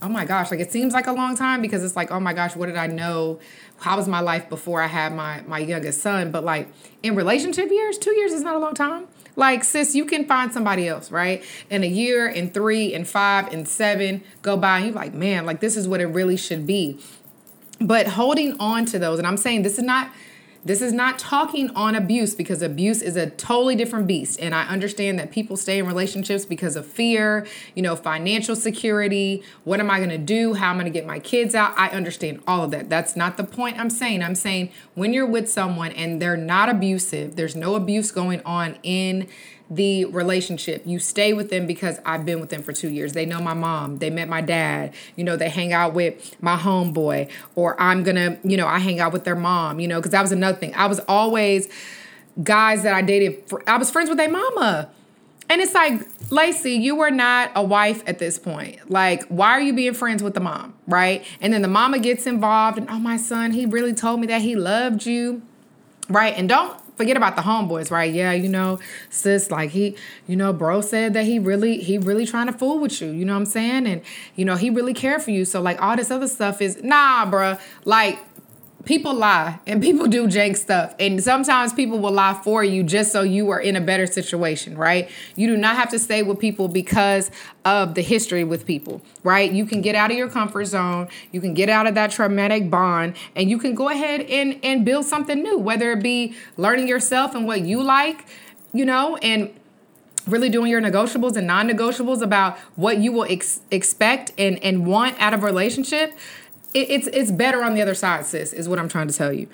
oh 0.02 0.10
my 0.10 0.26
gosh, 0.26 0.52
like 0.52 0.60
it 0.60 0.72
seems 0.72 0.94
like 0.94 1.08
a 1.08 1.14
long 1.14 1.36
time 1.36 1.62
because 1.62 1.84
it's 1.84 1.96
like, 1.96 2.12
oh 2.12 2.20
my 2.20 2.34
gosh, 2.34 2.56
what 2.56 2.66
did 2.68 2.78
I 2.78 2.88
know? 2.88 3.40
how 3.80 3.98
was 3.98 4.08
my 4.08 4.20
life 4.20 4.50
before 4.50 4.82
I 4.82 4.88
had 4.88 5.14
my 5.14 5.42
my 5.48 5.60
youngest 5.60 6.02
son? 6.02 6.32
But 6.32 6.44
like 6.44 6.68
in 7.04 7.16
relationship 7.16 7.70
years, 7.70 7.98
two 7.98 8.16
years 8.16 8.32
is 8.32 8.42
not 8.42 8.56
a 8.56 8.60
long 8.60 8.74
time. 8.74 9.08
Like, 9.36 9.64
sis, 9.64 9.94
you 9.94 10.06
can 10.06 10.26
find 10.26 10.52
somebody 10.52 10.88
else, 10.88 11.12
right? 11.12 11.44
In 11.70 11.84
a 11.84 11.88
year, 11.88 12.28
in 12.28 12.50
three, 12.50 12.92
in 12.92 13.06
five, 13.06 13.54
in 13.54 13.68
seven, 13.68 14.24
go 14.42 14.58
by, 14.58 14.78
and 14.78 14.88
you're 14.88 14.96
like, 14.96 15.14
man, 15.14 15.46
like 15.46 15.60
this 15.60 15.78
is 15.78 15.88
what 15.88 16.02
it 16.02 16.08
really 16.08 16.38
should 16.38 16.66
be. 16.66 17.00
But 17.80 18.08
holding 18.08 18.60
on 18.60 18.86
to 18.88 19.00
those, 19.00 19.20
and 19.20 19.28
I'm 19.28 19.38
saying 19.38 19.64
this 19.64 19.78
is 19.78 19.84
not 19.84 20.12
this 20.68 20.82
is 20.82 20.92
not 20.92 21.18
talking 21.18 21.70
on 21.72 21.96
abuse 21.96 22.36
because 22.36 22.62
abuse 22.62 23.02
is 23.02 23.16
a 23.16 23.30
totally 23.30 23.76
different 23.76 24.06
beast. 24.06 24.38
And 24.42 24.54
I 24.54 24.68
understand 24.68 25.18
that 25.18 25.32
people 25.32 25.56
stay 25.56 25.80
in 25.80 25.88
relationships 25.88 26.44
because 26.44 26.76
of 26.76 26.86
fear, 26.86 27.48
you 27.74 27.82
know, 27.82 27.96
financial 27.96 28.54
security. 28.54 29.44
What 29.64 29.80
am 29.80 29.90
I 29.90 30.00
going 30.00 30.10
to 30.10 30.18
do? 30.18 30.56
How 30.56 30.72
am 30.72 30.78
I 30.78 30.82
going 30.82 30.92
to 30.92 31.00
get 31.00 31.08
my 31.08 31.20
kids 31.20 31.56
out? 31.56 31.74
I 31.78 31.88
understand 31.90 32.44
all 32.46 32.66
of 32.66 32.72
that. 32.72 32.90
That's 32.90 33.16
not 33.16 33.38
the 33.38 33.46
point 33.46 33.80
I'm 33.80 33.90
saying. 33.90 34.22
I'm 34.22 34.36
saying 34.36 34.70
when 34.94 35.14
you're 35.14 35.26
with 35.26 35.50
someone 35.50 35.94
and 35.94 36.22
they're 36.22 36.36
not 36.36 36.68
abusive, 36.68 37.38
there's 37.38 37.56
no 37.56 37.76
abuse 37.76 38.12
going 38.12 38.42
on 38.44 38.78
in 38.84 39.30
the 39.70 40.06
relationship. 40.06 40.84
You 40.86 41.00
stay 41.00 41.34
with 41.34 41.50
them 41.50 41.68
because 41.68 42.00
I've 42.06 42.26
been 42.26 42.40
with 42.40 42.50
them 42.50 42.64
for 42.64 42.74
two 42.74 42.90
years. 42.90 43.14
They 43.14 43.26
know 43.26 43.42
my 43.42 43.54
mom. 43.54 43.98
They 43.98 44.10
met 44.10 44.30
my 44.30 44.42
dad. 44.42 44.94
You 45.16 45.24
know, 45.24 45.36
they 45.36 45.50
hang 45.50 45.74
out 45.74 45.94
with 45.94 46.42
my 46.42 46.56
homeboy, 46.56 47.30
or 47.56 47.80
I'm 47.82 48.04
gonna, 48.04 48.40
you 48.44 48.58
know, 48.58 48.68
I 48.68 48.80
hang 48.80 49.00
out 49.00 49.14
with 49.14 49.24
their 49.24 49.36
mom. 49.36 49.80
You 49.80 49.88
know, 49.88 50.00
because 50.00 50.12
that 50.12 50.22
was 50.22 50.32
another 50.32 50.58
thing. 50.58 50.74
I 50.76 50.88
was 50.88 51.00
always 51.08 51.68
guys 52.42 52.84
that 52.84 52.94
I 52.94 53.02
dated. 53.02 53.44
I 53.66 53.78
was 53.78 53.92
friends 53.92 54.10
with 54.10 54.18
their 54.18 54.32
mama. 54.32 54.90
And 55.50 55.62
it's 55.62 55.74
like, 55.74 56.06
Lay-Cee, 56.30 56.76
you 56.76 56.98
were 56.98 57.10
not 57.10 57.52
a 57.56 57.64
wife 57.64 58.04
at 58.06 58.20
this 58.20 58.38
point. 58.38 58.92
Like, 58.92 59.26
why 59.28 59.52
are 59.52 59.62
you 59.62 59.72
being 59.72 59.94
friends 59.94 60.22
with 60.22 60.34
the 60.34 60.42
mom? 60.42 60.74
Right. 60.88 61.26
And 61.40 61.54
then 61.54 61.62
the 61.62 61.70
mama 61.70 62.00
gets 62.00 62.28
involved, 62.28 62.78
and 62.78 62.90
oh, 62.90 63.00
my 63.00 63.16
son, 63.16 63.52
he 63.52 63.66
really 63.66 63.94
told 63.94 64.20
me 64.20 64.28
that 64.28 64.42
he 64.42 64.58
loved 64.58 65.06
you. 65.06 65.42
Right. 66.10 66.34
And 66.36 66.50
don't 66.50 66.78
forget 66.98 67.16
about 67.16 67.36
the 67.36 67.44
homeboys, 67.44 67.90
right? 67.92 68.12
Yeah, 68.12 68.34
you 68.34 68.50
know, 68.50 68.80
sis, 69.10 69.50
like 69.50 69.70
he, 69.70 69.96
you 70.28 70.36
know, 70.36 70.52
bro 70.52 70.82
said 70.82 71.14
that 71.14 71.26
he 71.26 71.40
really, 71.40 71.78
he 71.78 71.98
really 71.98 72.26
trying 72.26 72.48
to 72.48 72.54
fool 72.54 72.80
with 72.80 73.00
you. 73.02 73.10
You 73.10 73.24
know 73.24 73.34
what 73.34 73.40
I'm 73.40 73.46
saying? 73.46 73.88
And 73.88 74.02
you 74.36 74.44
know, 74.44 74.56
he 74.56 74.70
really 74.70 74.94
care 74.94 75.20
for 75.20 75.32
you. 75.32 75.46
So 75.46 75.62
like 75.62 75.82
all 75.82 75.96
this 75.96 76.12
other 76.12 76.28
stuff 76.28 76.62
is 76.62 76.84
nah, 76.84 77.30
bruh. 77.30 77.60
Like 77.86 78.20
people 78.88 79.14
lie 79.14 79.60
and 79.68 79.82
people 79.82 80.08
do 80.08 80.28
jank 80.28 80.56
stuff. 80.56 80.96
And 80.98 81.22
sometimes 81.22 81.74
people 81.74 82.00
will 82.00 82.14
lie 82.14 82.40
for 82.42 82.64
you 82.64 82.84
just 82.84 83.12
so 83.12 83.22
you 83.22 83.50
are 83.50 83.60
in 83.60 83.76
a 83.76 83.82
better 83.82 84.08
situation, 84.08 84.78
right? 84.78 85.10
You 85.36 85.48
do 85.48 85.58
not 85.58 85.76
have 85.76 85.90
to 85.90 86.00
stay 86.00 86.24
with 86.24 86.40
people 86.40 86.70
because 86.70 87.30
of 87.66 87.96
the 87.96 88.02
history 88.02 88.46
with 88.46 88.66
people, 88.66 89.02
right? 89.24 89.52
You 89.52 89.66
can 89.66 89.82
get 89.82 89.96
out 89.96 90.10
of 90.10 90.18
your 90.18 90.30
comfort 90.30 90.66
zone, 90.66 91.10
you 91.34 91.42
can 91.42 91.54
get 91.54 91.70
out 91.70 91.86
of 91.86 91.96
that 91.96 92.12
traumatic 92.12 92.70
bond, 92.72 93.16
and 93.36 93.50
you 93.50 93.60
can 93.60 93.76
go 93.76 93.90
ahead 93.90 94.22
and, 94.22 94.58
and 94.64 94.86
build 94.86 95.06
something 95.06 95.44
new, 95.44 95.58
whether 95.58 95.92
it 95.92 96.02
be 96.02 96.36
learning 96.56 96.88
yourself 96.88 97.36
and 97.36 97.46
what 97.46 97.62
you 97.62 97.84
like, 97.84 98.26
you 98.72 98.86
know, 98.86 99.18
and 99.18 99.54
really 100.28 100.50
doing 100.50 100.70
your 100.70 100.82
negotiables 100.82 101.36
and 101.36 101.48
non-negotiables 101.48 102.22
about 102.22 102.58
what 102.76 103.00
you 103.00 103.12
will 103.12 103.26
ex- 103.30 103.62
expect 103.72 104.32
and 104.38 104.62
and 104.64 104.86
want 104.86 105.20
out 105.22 105.34
of 105.34 105.42
a 105.42 105.46
relationship, 105.46 106.18
it, 106.74 106.90
it's 106.90 107.08
it's 107.08 107.32
better 107.32 107.64
on 107.64 107.74
the 107.74 107.82
other 107.82 107.96
side, 107.96 108.26
sis. 108.26 108.54
Is 108.54 108.68
what 108.70 108.80
I'm 108.80 108.90
trying 108.90 109.08
to 109.08 109.14
tell 109.14 109.34
you. 109.34 109.48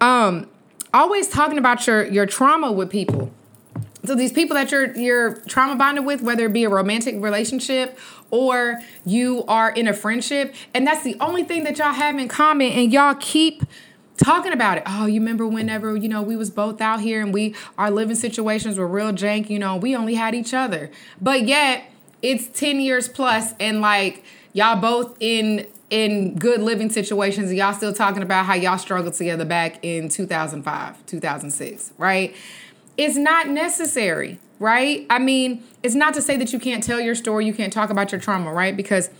Um, 0.00 0.48
always 0.92 1.28
talking 1.28 1.58
about 1.58 1.86
your 1.86 2.04
your 2.04 2.26
trauma 2.26 2.72
with 2.72 2.90
people. 2.90 3.32
So 4.04 4.14
these 4.14 4.32
people 4.32 4.54
that 4.54 4.70
you're 4.70 4.96
you're 4.96 5.36
trauma 5.42 5.76
bonded 5.76 6.04
with, 6.06 6.22
whether 6.22 6.46
it 6.46 6.52
be 6.52 6.64
a 6.64 6.68
romantic 6.68 7.16
relationship 7.18 7.98
or 8.30 8.80
you 9.04 9.44
are 9.46 9.70
in 9.70 9.88
a 9.88 9.94
friendship, 9.94 10.54
and 10.74 10.86
that's 10.86 11.02
the 11.02 11.16
only 11.20 11.44
thing 11.44 11.64
that 11.64 11.78
y'all 11.78 11.92
have 11.92 12.18
in 12.18 12.28
common, 12.28 12.70
and 12.72 12.92
y'all 12.92 13.14
keep 13.14 13.64
talking 14.18 14.52
about 14.52 14.78
it. 14.78 14.82
Oh, 14.86 15.06
you 15.06 15.20
remember 15.20 15.46
whenever, 15.46 15.96
you 15.96 16.08
know, 16.08 16.22
we 16.22 16.36
was 16.36 16.50
both 16.50 16.80
out 16.80 17.00
here 17.00 17.22
and 17.22 17.32
we 17.32 17.54
our 17.78 17.90
living 17.90 18.16
situations 18.16 18.76
were 18.76 18.86
real 18.86 19.12
jank, 19.12 19.48
you 19.48 19.58
know, 19.58 19.76
we 19.76 19.96
only 19.96 20.14
had 20.14 20.34
each 20.34 20.52
other. 20.52 20.90
But 21.20 21.46
yet 21.46 21.90
it's 22.20 22.48
10 22.48 22.80
years 22.80 23.08
plus 23.08 23.54
and 23.60 23.80
like 23.80 24.24
y'all 24.52 24.80
both 24.80 25.16
in 25.20 25.66
in 25.90 26.36
good 26.36 26.60
living 26.60 26.90
situations 26.90 27.52
y'all 27.52 27.72
still 27.72 27.92
talking 27.92 28.22
about 28.22 28.44
how 28.44 28.54
y'all 28.54 28.78
struggled 28.78 29.14
together 29.14 29.44
back 29.44 29.82
in 29.82 30.08
2005, 30.08 31.06
2006, 31.06 31.92
right? 31.96 32.34
It's 32.96 33.16
not 33.16 33.48
necessary, 33.48 34.38
right? 34.58 35.06
I 35.08 35.18
mean, 35.18 35.62
it's 35.82 35.94
not 35.94 36.14
to 36.14 36.22
say 36.22 36.36
that 36.36 36.52
you 36.52 36.58
can't 36.58 36.82
tell 36.82 37.00
your 37.00 37.14
story, 37.14 37.46
you 37.46 37.54
can't 37.54 37.72
talk 37.72 37.90
about 37.90 38.12
your 38.12 38.20
trauma, 38.20 38.52
right? 38.52 38.76
Because 38.76 39.10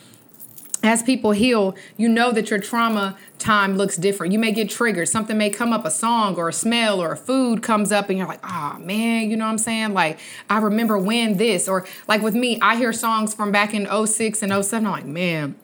as 0.83 1.03
people 1.03 1.33
heal, 1.33 1.75
you 1.97 2.09
know 2.09 2.31
that 2.33 2.51
your 2.51 2.59
trauma 2.61 3.17
time 3.39 3.77
looks 3.77 3.97
different. 3.97 4.33
You 4.33 4.39
may 4.39 4.53
get 4.53 4.71
triggered. 4.71 5.09
Something 5.09 5.37
may 5.37 5.51
come 5.51 5.73
up, 5.73 5.85
a 5.85 5.91
song 5.91 6.37
or 6.37 6.49
a 6.49 6.53
smell 6.53 7.01
or 7.01 7.13
a 7.13 7.17
food 7.17 7.63
comes 7.63 7.91
up, 7.91 8.09
and 8.09 8.19
you're 8.19 8.29
like, 8.29 8.41
oh 8.45 8.79
man, 8.79 9.31
you 9.31 9.37
know 9.37 9.45
what 9.45 9.53
I'm 9.53 9.59
saying? 9.59 9.93
Like, 9.93 10.19
I 10.49 10.59
remember 10.59 10.97
when 10.99 11.37
this, 11.37 11.69
or 11.69 11.87
like 12.07 12.23
with 12.23 12.35
me, 12.35 12.61
I 12.61 12.77
hear 12.77 12.93
songs 12.93 13.35
from 13.35 13.51
back 13.51 13.75
in 13.75 13.87
06 14.07 14.43
and 14.43 14.65
07. 14.65 14.87
I'm 14.87 14.93
like, 14.93 15.05
man, 15.05 15.57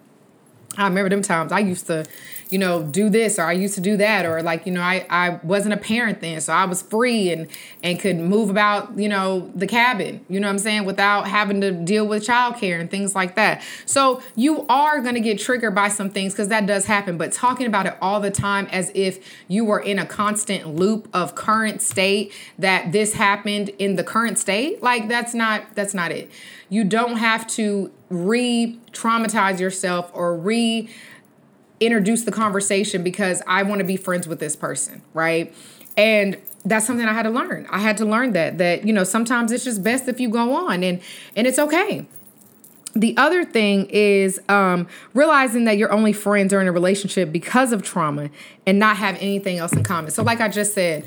I 0.76 0.85
remember 0.85 1.09
them 1.09 1.23
times 1.23 1.52
I 1.52 1.61
used 1.61 1.87
to, 1.87 2.04
you 2.50 2.59
know, 2.59 2.83
do 2.83 3.09
this 3.09 3.38
or 3.38 3.43
I 3.43 3.52
used 3.52 3.75
to 3.76 3.81
do 3.81 3.97
that 3.97 4.26
or 4.26 4.43
like, 4.43 4.66
you 4.66 4.73
know, 4.73 4.81
I, 4.81 5.07
I 5.09 5.40
wasn't 5.43 5.75
a 5.75 5.76
parent 5.76 6.21
then, 6.21 6.40
so 6.40 6.52
I 6.52 6.64
was 6.64 6.83
free 6.83 7.31
and 7.31 7.47
and 7.83 7.99
could 7.99 8.16
move 8.16 8.50
about, 8.50 8.99
you 8.99 9.09
know, 9.09 9.50
the 9.54 9.66
cabin, 9.66 10.25
you 10.28 10.40
know 10.40 10.49
what 10.49 10.52
I'm 10.52 10.59
saying, 10.59 10.85
without 10.85 11.28
having 11.28 11.61
to 11.61 11.71
deal 11.71 12.07
with 12.07 12.26
childcare 12.26 12.81
and 12.81 12.90
things 12.90 13.14
like 13.14 13.37
that. 13.37 13.62
So 13.87 14.23
you 14.35 14.66
are 14.69 15.00
gonna 15.00 15.21
get 15.21 15.38
triggered 15.38 15.75
by 15.75 15.88
some 15.88 16.11
things 16.11 16.33
because 16.33 16.49
that 16.49 16.66
does 16.66 16.87
happen, 16.87 17.19
but 17.19 17.33
talking 17.33 17.66
about 17.66 17.87
it 17.87 17.97
all 18.00 18.21
the 18.21 18.31
time 18.31 18.66
as 18.73 18.90
if 18.95 19.45
you 19.49 19.64
were 19.64 19.81
in 19.81 19.99
a 19.99 20.07
constant 20.07 20.75
loop 20.75 21.09
of 21.12 21.35
current 21.35 21.83
state 21.83 22.33
that 22.59 22.93
this 22.93 23.14
happened 23.14 23.71
in 23.78 23.97
the 23.97 24.04
current 24.04 24.38
state, 24.38 24.83
like 24.83 25.09
that's 25.09 25.35
not 25.35 25.75
that's 25.75 25.95
not 25.95 26.11
it. 26.11 26.31
You 26.69 26.85
don't 26.85 27.16
have 27.16 27.47
to 27.49 27.93
re 28.14 28.78
traumatize 28.92 29.61
yourself 29.61 30.11
or 30.14 30.37
re 30.37 30.88
introduce 31.80 32.25
the 32.25 32.33
conversation 32.33 33.02
because 33.02 33.42
I 33.47 33.62
want 33.62 33.80
to 33.80 33.85
be 33.85 33.97
friends 33.97 34.26
with 34.26 34.38
this 34.38 34.56
person, 34.56 35.02
right? 35.12 35.54
And 35.97 36.38
that's 36.64 36.87
something 36.87 37.06
I 37.06 37.12
had 37.12 37.25
to 37.25 37.30
learn. 37.30 37.66
I 37.71 37.78
had 37.78 37.97
to 37.99 38.04
learn 38.04 38.33
that 38.33 38.59
that 38.59 38.87
you 38.87 38.92
know 38.92 39.04
sometimes 39.04 39.52
it's 39.52 39.64
just 39.64 39.83
best 39.83 40.09
if 40.09 40.21
you 40.21 40.28
go 40.28 40.54
on 40.54 40.83
and 40.83 41.00
and 41.37 41.47
it's 41.47 41.59
okay. 41.59 42.06
The 42.97 43.16
other 43.16 43.44
thing 43.44 43.87
is 43.87 44.40
um, 44.49 44.87
realizing 45.14 45.64
that 45.64 45.76
you're 45.76 45.90
only 45.92 46.12
friends 46.12 46.52
or 46.54 46.61
in 46.61 46.68
a 46.68 46.73
relationship 46.73 47.33
because 47.33 47.73
of 47.73 47.83
trauma 47.83 48.30
and 48.66 48.78
not 48.78 48.99
have 48.99 49.16
anything 49.16 49.59
else 49.59 49.73
in 49.73 49.83
common. 49.83 50.12
So, 50.12 50.23
like 50.23 50.40
I 50.40 50.49
just 50.49 50.75
said, 50.75 51.04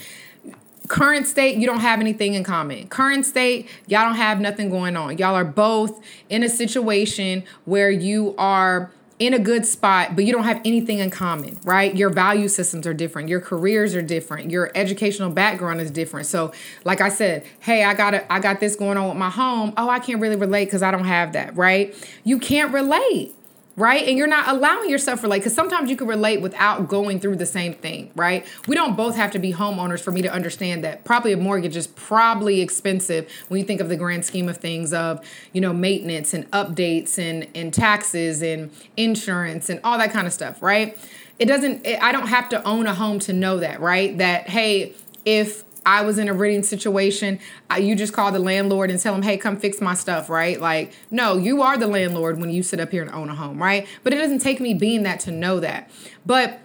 current 0.88 1.28
state, 1.28 1.58
you 1.58 1.66
don't 1.66 1.80
have 1.80 2.00
anything 2.00 2.34
in 2.34 2.44
common. 2.44 2.88
Current 2.88 3.26
state, 3.26 3.68
y'all 3.88 4.06
don't 4.06 4.16
have 4.16 4.40
nothing 4.40 4.70
going 4.70 4.96
on. 4.96 5.18
Y'all 5.18 5.36
are 5.36 5.46
both 5.46 6.02
in 6.30 6.44
a 6.44 6.50
situation 6.50 7.44
where 7.66 7.90
you 7.90 8.36
are 8.38 8.92
in 9.20 9.34
a 9.34 9.40
good 9.40 9.66
spot, 9.66 10.16
but 10.16 10.26
you 10.26 10.32
don't 10.32 10.44
have 10.44 10.62
anything 10.64 11.00
in 11.00 11.10
common, 11.10 11.60
right? 11.64 11.96
Your 11.96 12.12
value 12.12 12.48
systems 12.48 12.86
are 12.86 12.94
different. 12.94 13.30
Your 13.30 13.42
careers 13.42 13.96
are 13.96 14.02
different. 14.02 14.52
Your 14.52 14.72
educational 14.76 15.32
background 15.32 15.82
is 15.82 15.90
different. 15.90 16.28
So, 16.28 16.52
like 16.84 17.02
I 17.02 17.10
said, 17.10 17.44
hey, 17.60 17.84
I 17.84 17.96
got 17.96 18.14
a, 18.14 18.32
I 18.32 18.40
got 18.40 18.60
this 18.60 18.76
going 18.76 18.98
on 18.98 19.08
with 19.10 19.18
my 19.18 19.32
home. 19.32 19.74
Oh, 19.76 19.90
I 19.90 20.00
can't 20.00 20.22
really 20.22 20.36
relate 20.36 20.70
cuz 20.70 20.84
I 20.84 20.92
don't 20.92 21.06
have 21.06 21.34
that, 21.34 21.56
right? 21.58 21.96
You 22.24 22.38
can't 22.38 22.72
relate 22.72 23.34
right? 23.78 24.08
And 24.08 24.18
you're 24.18 24.28
not 24.28 24.50
allowing 24.50 24.90
yourself 24.90 25.20
to 25.20 25.28
relate 25.28 25.40
because 25.40 25.54
sometimes 25.54 25.90
you 25.90 25.96
can 25.96 26.08
relate 26.08 26.42
without 26.42 26.90
going 26.90 27.20
through 27.20 27.36
the 27.36 27.46
same 27.46 27.76
thing, 27.76 28.12
right? 28.16 28.46
We 28.68 28.76
don't 28.76 28.98
both 28.98 29.16
have 29.16 29.32
to 29.32 29.40
be 29.40 29.54
homeowners 29.54 30.02
for 30.02 30.12
me 30.12 30.24
to 30.24 30.34
understand 30.34 30.84
that 30.84 31.06
probably 31.06 31.32
a 31.32 31.38
mortgage 31.38 31.78
is 31.78 31.86
probably 31.86 32.60
expensive 32.62 33.32
when 33.48 33.60
you 33.60 33.66
think 33.66 33.80
of 33.80 33.88
the 33.88 33.96
grand 33.96 34.26
scheme 34.26 34.50
of 34.50 34.58
things 34.58 34.94
of, 34.94 35.24
you 35.54 35.62
know, 35.62 35.74
maintenance 35.74 36.34
and 36.34 36.50
updates 36.52 37.20
and 37.20 37.48
and 37.54 37.72
taxes 37.72 38.42
and 38.42 38.72
insurance 38.98 39.70
and 39.70 39.80
all 39.84 40.00
that 40.00 40.12
kind 40.12 40.26
of 40.26 40.34
stuff, 40.34 40.62
right? 40.64 40.98
It 41.38 41.46
doesn't 41.46 41.86
it, 41.86 42.02
I 42.02 42.12
don't 42.12 42.28
have 42.28 42.50
to 42.50 42.64
own 42.64 42.88
a 42.88 42.96
home 42.96 43.20
to 43.20 43.34
know 43.34 43.60
that, 43.60 43.80
right? 43.80 44.18
That 44.18 44.50
hey, 44.50 44.94
if 45.24 45.64
I 45.88 46.02
was 46.02 46.20
in 46.20 46.28
a 46.28 46.34
renting 46.34 46.64
situation, 46.64 47.40
I, 47.70 47.78
you 47.78 47.96
just 47.96 48.12
call 48.12 48.30
the 48.34 48.40
landlord 48.40 48.92
and 48.92 49.00
tell 49.00 49.16
him, 49.16 49.22
hey, 49.22 49.38
come 49.38 49.56
fix 49.56 49.80
my 49.80 49.94
stuff, 49.94 50.30
right? 50.30 50.60
Like, 50.60 50.92
no, 51.10 51.38
you 51.38 51.62
are 51.62 51.78
the 51.78 51.88
landlord 51.88 52.42
when 52.42 52.50
you 52.50 52.62
sit 52.62 52.82
up 52.82 52.92
here 52.92 53.02
and 53.02 53.10
own 53.12 53.30
a 53.30 53.36
home, 53.36 53.64
right? 53.64 53.88
But 54.04 54.14
it 54.14 54.18
doesn't 54.18 54.40
take 54.40 54.60
me 54.60 54.74
being 54.74 55.04
that 55.04 55.22
to 55.22 55.32
know 55.32 55.62
that. 55.62 55.90
But 56.26 56.60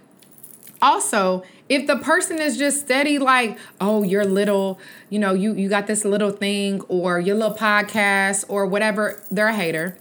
also, 0.82 1.44
if 1.68 1.86
the 1.86 1.98
person 1.98 2.40
is 2.40 2.58
just 2.58 2.80
steady, 2.80 3.20
like, 3.20 3.56
oh, 3.80 4.02
you're 4.02 4.24
little, 4.24 4.80
you 5.08 5.20
know, 5.20 5.34
you 5.34 5.54
you 5.54 5.68
got 5.68 5.86
this 5.86 6.04
little 6.04 6.32
thing, 6.32 6.80
or 6.88 7.20
your 7.20 7.36
little 7.36 7.56
podcast, 7.56 8.44
or 8.48 8.66
whatever, 8.66 9.22
they're 9.30 9.46
a 9.46 9.54
hater 9.54 9.96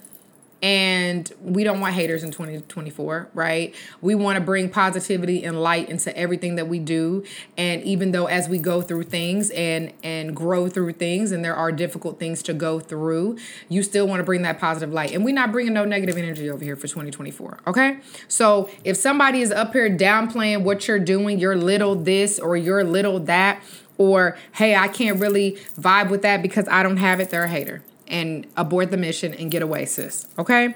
and 0.62 1.32
we 1.42 1.64
don't 1.64 1.80
want 1.80 1.94
haters 1.96 2.24
in 2.24 2.32
2024 2.32 3.30
right? 3.34 3.74
We 4.02 4.16
want 4.16 4.38
to 4.38 4.42
bring 4.44 4.70
positivity 4.70 5.44
and 5.44 5.62
light 5.62 5.90
into 5.90 6.16
everything 6.18 6.56
that 6.56 6.68
we 6.68 6.80
do. 6.80 7.24
And 7.58 7.84
even 7.84 8.12
though 8.12 8.26
as 8.26 8.48
we 8.48 8.60
go 8.60 8.82
through 8.82 9.04
things 9.04 9.50
and 9.52 9.94
and 10.04 10.36
grow 10.36 10.68
through 10.70 10.94
things 10.94 11.32
and 11.32 11.44
there 11.44 11.56
are 11.56 11.72
difficult 11.72 12.20
things 12.20 12.44
to 12.44 12.54
go 12.54 12.80
through 12.80 13.38
you 13.70 13.84
still 13.84 14.08
want 14.08 14.20
to 14.20 14.24
bring 14.24 14.42
that 14.44 14.60
positive 14.60 14.94
light. 14.94 15.12
And 15.12 15.26
we're 15.26 15.34
not 15.34 15.52
bringing 15.52 15.74
no 15.74 15.86
negative 15.86 16.18
energy 16.18 16.50
over 16.50 16.64
here 16.64 16.76
for 16.76 16.88
2024 16.88 17.60
okay? 17.68 18.00
So 18.28 18.70
if 18.84 18.98
somebody 18.98 19.42
is 19.42 19.52
up 19.52 19.74
here 19.74 19.90
downplaying 19.90 20.64
what 20.64 20.88
you're 20.88 21.00
doing 21.00 21.40
your 21.40 21.56
little 21.56 21.96
this 21.96 22.40
or 22.40 22.56
your 22.58 22.84
little 22.84 23.20
that 23.20 23.62
or 23.98 24.38
hey 24.54 24.76
i 24.76 24.88
can't 24.88 25.20
really 25.20 25.54
vibe 25.80 26.10
with 26.10 26.22
that 26.22 26.42
because 26.42 26.68
i 26.70 26.82
don't 26.82 26.98
have 26.98 27.20
it 27.20 27.30
they're 27.30 27.44
a 27.44 27.50
hater 27.50 27.84
and 28.12 28.46
abort 28.56 28.92
the 28.92 28.98
mission 28.98 29.34
and 29.34 29.50
get 29.50 29.64
away, 29.64 29.86
sis. 29.86 30.28
Okay? 30.38 30.76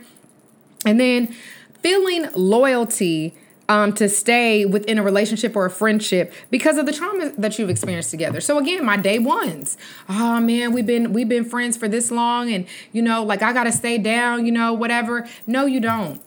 And 0.85 0.99
then 0.99 1.35
feeling 1.81 2.27
loyalty 2.33 3.35
um, 3.67 3.93
to 3.93 4.07
stay 4.07 4.65
within 4.65 4.97
a 4.97 5.03
relationship 5.03 5.55
or 5.55 5.65
a 5.65 5.69
friendship 5.69 6.33
because 6.49 6.77
of 6.77 6.85
the 6.85 6.93
trauma 6.93 7.31
that 7.37 7.57
you've 7.57 7.69
experienced 7.69 8.11
together. 8.11 8.39
So 8.39 8.57
again, 8.57 8.85
my 8.85 8.97
day 8.97 9.19
ones. 9.19 9.77
Oh 10.07 10.39
man, 10.39 10.71
we've 10.71 10.85
been 10.85 11.13
we've 11.13 11.29
been 11.29 11.45
friends 11.45 11.75
for 11.75 11.87
this 11.87 12.11
long, 12.11 12.51
and 12.51 12.67
you 12.91 13.01
know, 13.01 13.23
like 13.23 13.41
I 13.41 13.53
gotta 13.53 13.71
stay 13.71 13.97
down, 13.97 14.45
you 14.45 14.51
know, 14.51 14.73
whatever. 14.73 15.27
No, 15.47 15.65
you 15.65 15.79
don't. 15.79 16.21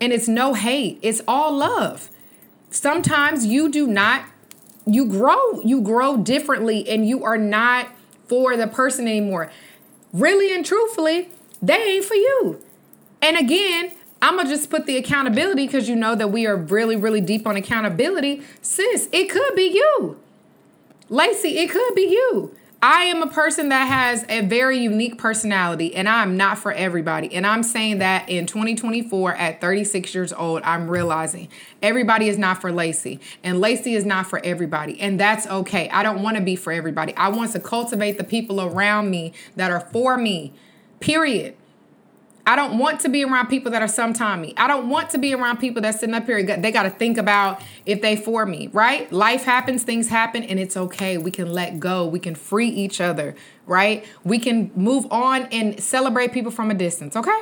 And 0.00 0.12
it's 0.12 0.28
no 0.28 0.54
hate. 0.54 0.98
It's 1.02 1.20
all 1.26 1.52
love. 1.52 2.10
Sometimes 2.70 3.46
you 3.46 3.68
do 3.68 3.86
not. 3.86 4.26
You 4.86 5.06
grow. 5.06 5.60
You 5.62 5.80
grow 5.80 6.18
differently, 6.18 6.88
and 6.88 7.08
you 7.08 7.24
are 7.24 7.38
not 7.38 7.88
for 8.28 8.56
the 8.56 8.66
person 8.66 9.08
anymore 9.08 9.50
really 10.14 10.54
and 10.54 10.64
truthfully, 10.64 11.28
they 11.60 11.76
ain't 11.76 12.04
for 12.06 12.14
you. 12.14 12.62
And 13.20 13.36
again, 13.36 13.92
I'm 14.22 14.36
gonna 14.36 14.48
just 14.48 14.70
put 14.70 14.86
the 14.86 14.96
accountability 14.96 15.66
because 15.66 15.86
you 15.88 15.96
know 15.96 16.14
that 16.14 16.28
we 16.28 16.46
are 16.46 16.56
really, 16.56 16.96
really 16.96 17.20
deep 17.20 17.46
on 17.46 17.56
accountability. 17.56 18.42
Sis, 18.62 19.10
it 19.12 19.28
could 19.28 19.54
be 19.54 19.70
you. 19.74 20.18
Lay-Cee, 21.10 21.58
it 21.58 21.68
could 21.68 21.94
be 21.94 22.08
you. 22.08 22.56
I 22.86 23.04
am 23.04 23.22
a 23.22 23.26
person 23.26 23.70
that 23.70 23.86
has 23.86 24.26
a 24.28 24.42
very 24.42 24.76
unique 24.76 25.16
personality 25.16 25.96
and 25.96 26.06
I'm 26.06 26.36
not 26.36 26.58
for 26.58 26.70
everybody. 26.70 27.34
And 27.34 27.46
I'm 27.46 27.62
saying 27.62 28.00
that 28.00 28.28
in 28.28 28.44
2024 28.44 29.34
at 29.36 29.58
36 29.62 30.14
years 30.14 30.34
old, 30.34 30.60
I'm 30.64 30.90
realizing 30.90 31.48
everybody 31.80 32.28
is 32.28 32.36
not 32.36 32.60
for 32.60 32.70
Lay-Cee 32.70 33.20
and 33.42 33.58
Lay-Cee 33.58 33.94
is 33.94 34.04
not 34.04 34.26
for 34.26 34.38
everybody. 34.44 35.00
And 35.00 35.18
that's 35.18 35.46
okay. 35.46 35.88
I 35.88 36.02
don't 36.02 36.22
want 36.22 36.36
to 36.36 36.42
be 36.42 36.56
for 36.56 36.74
everybody. 36.74 37.16
I 37.16 37.30
want 37.30 37.52
to 37.52 37.58
cultivate 37.58 38.18
the 38.18 38.24
people 38.24 38.60
around 38.60 39.08
me 39.08 39.32
that 39.56 39.70
are 39.70 39.80
for 39.80 40.18
me, 40.18 40.52
period. 41.00 41.56
I 42.46 42.56
don't 42.56 42.78
want 42.78 43.00
to 43.00 43.08
be 43.08 43.24
around 43.24 43.46
people 43.46 43.72
that 43.72 43.80
are 43.80 43.88
sometime 43.88 44.42
me. 44.42 44.52
I 44.56 44.68
don't 44.68 44.88
want 44.90 45.10
to 45.10 45.18
be 45.18 45.34
around 45.34 45.58
people 45.58 45.80
that's 45.80 46.00
sitting 46.00 46.14
up 46.14 46.26
here. 46.26 46.42
They 46.42 46.70
got 46.70 46.82
to 46.82 46.90
think 46.90 47.16
about 47.16 47.62
if 47.86 48.02
they 48.02 48.16
for 48.16 48.44
me, 48.44 48.68
right? 48.72 49.10
Life 49.10 49.44
happens, 49.44 49.82
things 49.82 50.08
happen, 50.08 50.42
and 50.42 50.60
it's 50.60 50.76
okay. 50.76 51.16
We 51.16 51.30
can 51.30 51.52
let 51.52 51.80
go. 51.80 52.06
We 52.06 52.18
can 52.18 52.34
free 52.34 52.68
each 52.68 53.00
other, 53.00 53.34
right? 53.66 54.04
We 54.24 54.38
can 54.38 54.70
move 54.74 55.06
on 55.10 55.44
and 55.52 55.82
celebrate 55.82 56.32
people 56.32 56.52
from 56.52 56.70
a 56.70 56.74
distance, 56.74 57.16
okay? 57.16 57.40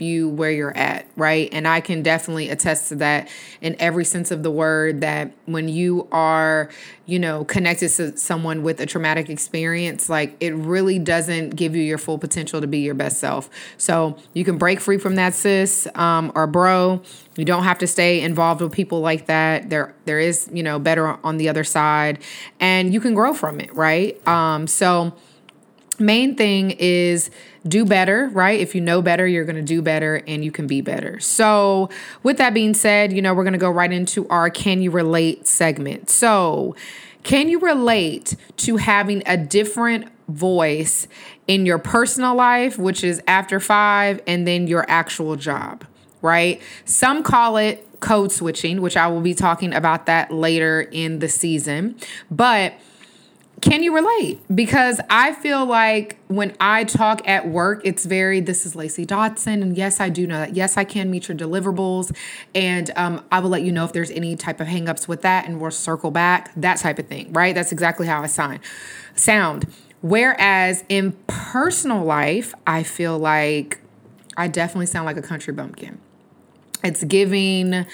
You 0.00 0.28
where 0.28 0.50
you're 0.50 0.76
at, 0.76 1.06
right? 1.16 1.48
And 1.52 1.66
I 1.66 1.80
can 1.80 2.02
definitely 2.02 2.48
attest 2.48 2.88
to 2.88 2.96
that 2.96 3.28
in 3.60 3.76
every 3.78 4.04
sense 4.04 4.30
of 4.30 4.42
the 4.42 4.50
word 4.50 5.00
that 5.00 5.32
when 5.46 5.68
you 5.68 6.08
are, 6.12 6.70
you 7.06 7.18
know, 7.18 7.44
connected 7.44 7.88
to 7.90 8.16
someone 8.16 8.62
with 8.62 8.80
a 8.80 8.86
traumatic 8.86 9.28
experience, 9.28 10.08
like 10.08 10.36
it 10.40 10.54
really 10.54 10.98
doesn't 10.98 11.50
give 11.56 11.76
you 11.76 11.82
your 11.82 11.98
full 11.98 12.18
potential 12.18 12.60
to 12.60 12.66
be 12.66 12.78
your 12.78 12.94
best 12.94 13.18
self. 13.18 13.50
So 13.76 14.16
you 14.34 14.44
can 14.44 14.58
break 14.58 14.80
free 14.80 14.98
from 14.98 15.16
that, 15.16 15.34
sis 15.34 15.86
um, 15.94 16.32
or 16.34 16.46
bro. 16.46 17.02
You 17.36 17.44
don't 17.44 17.64
have 17.64 17.78
to 17.78 17.86
stay 17.86 18.20
involved 18.20 18.60
with 18.60 18.72
people 18.72 19.00
like 19.00 19.26
that. 19.26 19.70
There, 19.70 19.94
there 20.04 20.18
is, 20.18 20.48
you 20.52 20.62
know, 20.62 20.78
better 20.78 21.18
on 21.24 21.38
the 21.38 21.48
other 21.48 21.64
side, 21.64 22.18
and 22.60 22.92
you 22.92 23.00
can 23.00 23.14
grow 23.14 23.32
from 23.32 23.60
it, 23.60 23.74
right? 23.74 24.26
Um, 24.28 24.66
so 24.66 25.14
main 26.00 26.34
thing 26.36 26.72
is 26.72 27.30
do 27.66 27.84
better, 27.84 28.28
right? 28.32 28.58
If 28.58 28.74
you 28.74 28.80
know 28.80 29.02
better, 29.02 29.26
you're 29.26 29.44
going 29.44 29.56
to 29.56 29.62
do 29.62 29.82
better 29.82 30.22
and 30.26 30.44
you 30.44 30.50
can 30.50 30.66
be 30.66 30.80
better. 30.80 31.20
So, 31.20 31.90
with 32.22 32.38
that 32.38 32.54
being 32.54 32.74
said, 32.74 33.12
you 33.12 33.22
know, 33.22 33.34
we're 33.34 33.44
going 33.44 33.52
to 33.52 33.58
go 33.58 33.70
right 33.70 33.92
into 33.92 34.28
our 34.28 34.50
Can 34.50 34.82
You 34.82 34.90
Relate 34.90 35.46
segment. 35.46 36.10
So, 36.10 36.74
can 37.22 37.48
you 37.48 37.60
relate 37.60 38.36
to 38.58 38.76
having 38.78 39.22
a 39.26 39.36
different 39.36 40.08
voice 40.28 41.06
in 41.46 41.66
your 41.66 41.78
personal 41.78 42.34
life, 42.34 42.78
which 42.78 43.04
is 43.04 43.22
after 43.28 43.60
five, 43.60 44.20
and 44.26 44.46
then 44.46 44.66
your 44.66 44.84
actual 44.88 45.36
job, 45.36 45.84
right? 46.20 46.60
Some 46.84 47.22
call 47.22 47.56
it 47.56 47.86
code 48.00 48.32
switching, 48.32 48.80
which 48.80 48.96
I 48.96 49.06
will 49.06 49.20
be 49.20 49.34
talking 49.34 49.72
about 49.72 50.06
that 50.06 50.32
later 50.32 50.80
in 50.80 51.20
the 51.20 51.28
season. 51.28 51.96
But 52.30 52.74
can 53.62 53.82
you 53.82 53.94
relate? 53.94 54.40
Because 54.54 55.00
I 55.08 55.32
feel 55.32 55.64
like 55.64 56.18
when 56.26 56.54
I 56.60 56.82
talk 56.84 57.26
at 57.26 57.48
work, 57.48 57.80
it's 57.84 58.04
very, 58.04 58.40
this 58.40 58.66
is 58.66 58.74
Lay-Cee 58.74 59.06
Dotson. 59.06 59.62
And 59.62 59.76
yes, 59.76 60.00
I 60.00 60.08
do 60.08 60.26
know 60.26 60.38
that. 60.40 60.54
Yes, 60.54 60.76
I 60.76 60.84
can 60.84 61.10
meet 61.10 61.28
your 61.28 61.36
deliverables. 61.38 62.14
And 62.54 62.90
um, 62.96 63.24
I 63.30 63.38
will 63.38 63.50
let 63.50 63.62
you 63.62 63.70
know 63.70 63.84
if 63.84 63.92
there's 63.92 64.10
any 64.10 64.34
type 64.36 64.60
of 64.60 64.66
hangups 64.66 65.06
with 65.06 65.22
that 65.22 65.46
and 65.46 65.60
we'll 65.60 65.70
circle 65.70 66.10
back, 66.10 66.52
that 66.56 66.78
type 66.78 66.98
of 66.98 67.06
thing, 67.06 67.32
right? 67.32 67.54
That's 67.54 67.70
exactly 67.70 68.06
how 68.06 68.20
I 68.20 68.26
sign, 68.26 68.60
sound. 69.14 69.72
Whereas 70.00 70.84
in 70.88 71.12
personal 71.28 72.04
life, 72.04 72.52
I 72.66 72.82
feel 72.82 73.16
like 73.16 73.78
I 74.36 74.48
definitely 74.48 74.86
sound 74.86 75.06
like 75.06 75.16
a 75.16 75.22
country 75.22 75.54
bumpkin. 75.54 76.00
It's 76.82 77.04
giving, 77.04 77.86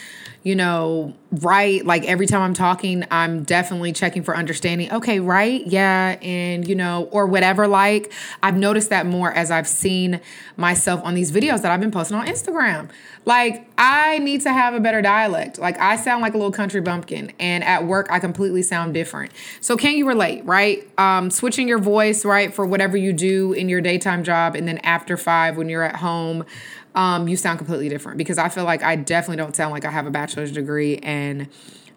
you 0.42 0.54
know, 0.54 1.14
right. 1.30 1.84
Like 1.84 2.04
every 2.04 2.26
time 2.26 2.40
I'm 2.40 2.54
talking, 2.54 3.04
I'm 3.10 3.42
definitely 3.42 3.92
checking 3.92 4.22
for 4.22 4.36
understanding. 4.36 4.90
Okay, 4.92 5.20
right. 5.20 5.66
Yeah. 5.66 6.18
And, 6.22 6.66
you 6.66 6.74
know, 6.74 7.08
or 7.12 7.26
whatever. 7.26 7.68
Like 7.68 8.12
I've 8.42 8.56
noticed 8.56 8.88
that 8.90 9.04
more 9.04 9.32
as 9.32 9.50
I've 9.50 9.68
seen 9.68 10.20
myself 10.56 11.02
on 11.04 11.14
these 11.14 11.30
videos 11.30 11.62
that 11.62 11.70
I've 11.70 11.80
been 11.80 11.90
posting 11.90 12.16
on 12.16 12.26
Instagram. 12.26 12.88
Like 13.26 13.68
I 13.76 14.20
need 14.20 14.40
to 14.42 14.52
have 14.52 14.72
a 14.72 14.80
better 14.80 15.02
dialect. 15.02 15.58
Like 15.58 15.78
I 15.78 15.96
sound 15.96 16.22
like 16.22 16.32
a 16.32 16.38
little 16.38 16.52
country 16.52 16.80
bumpkin. 16.80 17.32
And 17.38 17.62
at 17.62 17.84
work, 17.84 18.06
I 18.10 18.18
completely 18.18 18.62
sound 18.62 18.94
different. 18.94 19.32
So 19.60 19.76
can 19.76 19.96
you 19.96 20.08
relate, 20.08 20.46
right? 20.46 20.88
Um, 20.98 21.30
switching 21.30 21.68
your 21.68 21.78
voice, 21.78 22.24
right, 22.24 22.54
for 22.54 22.64
whatever 22.64 22.96
you 22.96 23.12
do 23.12 23.52
in 23.52 23.68
your 23.68 23.82
daytime 23.82 24.24
job. 24.24 24.54
And 24.54 24.66
then 24.66 24.78
after 24.78 25.18
five, 25.18 25.58
when 25.58 25.68
you're 25.68 25.82
at 25.82 25.96
home, 25.96 26.46
um, 26.94 27.28
you 27.28 27.36
sound 27.36 27.58
completely 27.58 27.88
different 27.88 28.18
because 28.18 28.38
I 28.38 28.48
feel 28.48 28.64
like 28.64 28.82
I 28.82 28.96
definitely 28.96 29.36
don't 29.36 29.54
sound 29.54 29.72
like 29.72 29.84
I 29.84 29.90
have 29.90 30.06
a 30.06 30.10
bachelor's 30.10 30.52
degree 30.52 30.98
and 30.98 31.48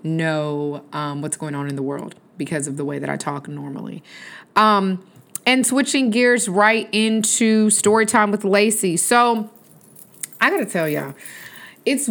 know 0.04 0.84
um, 0.94 1.22
what's 1.22 1.38
going 1.38 1.56
on 1.56 1.68
in 1.68 1.76
the 1.76 1.84
world 1.84 2.16
because 2.38 2.68
of 2.68 2.78
the 2.78 2.86
way 2.86 3.00
that 3.00 3.10
I 3.10 3.18
talk 3.18 3.48
normally. 3.48 4.04
Um, 4.56 5.06
and 5.46 5.66
switching 5.66 6.12
gears 6.12 6.48
right 6.48 6.88
into 6.92 7.70
story 7.70 8.06
time 8.06 8.32
with 8.32 8.44
Lay-Cee. 8.44 8.98
So 8.98 9.50
I 10.40 10.50
gotta 10.50 10.66
tell 10.66 10.88
y'all, 10.88 11.16
it's 11.86 12.10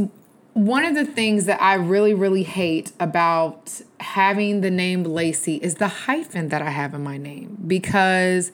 one 0.53 0.85
of 0.85 0.95
the 0.95 1.05
things 1.05 1.45
that 1.45 1.63
I 1.63 1.75
really, 1.75 2.13
really 2.13 2.43
hate 2.43 2.93
about 2.99 3.81
having 4.01 4.63
the 4.63 4.71
name 4.71 5.05
Lay-Cee 5.05 5.57
is 5.57 5.77
the 5.77 5.89
hyphen 5.89 6.49
that 6.49 6.61
I 6.61 6.71
have 6.71 6.93
in 6.93 7.03
my 7.03 7.19
name 7.19 7.57
because 7.67 8.51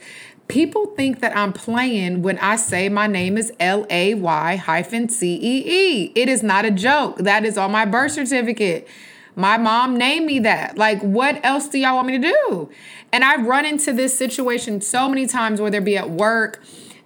people 0.49 0.87
think 0.87 1.21
that 1.21 1.37
I'm 1.37 1.53
playing 1.53 2.23
when 2.23 2.39
I 2.39 2.57
say 2.57 2.89
my 2.89 3.07
name 3.07 3.37
is 3.37 3.53
L 3.59 3.87
A 3.91 4.15
Y 4.15 4.57
hyphen 4.57 5.09
C 5.09 5.35
E 5.35 5.65
E. 5.67 6.13
It 6.15 6.29
is 6.29 6.43
not 6.43 6.65
a 6.65 6.71
joke. 6.71 7.19
That 7.19 7.45
is 7.45 7.59
on 7.59 7.73
my 7.73 7.85
birth 7.85 8.13
certificate. 8.13 8.89
My 9.35 9.59
mom 9.59 9.99
named 9.99 10.27
me 10.27 10.39
that. 10.41 10.79
Like, 10.79 11.01
what 11.03 11.45
else 11.45 11.69
do 11.69 11.79
y'all 11.79 11.97
want 11.97 12.07
me 12.07 12.19
to 12.19 12.33
do? 12.47 12.71
And 13.13 13.23
I've 13.23 13.47
run 13.47 13.67
into 13.67 13.93
this 13.93 14.17
situation 14.17 14.81
so 14.81 15.09
many 15.09 15.27
times, 15.27 15.61
whether 15.61 15.79
it 15.79 15.85
be 15.85 15.97
at 15.97 16.11
work 16.11 16.63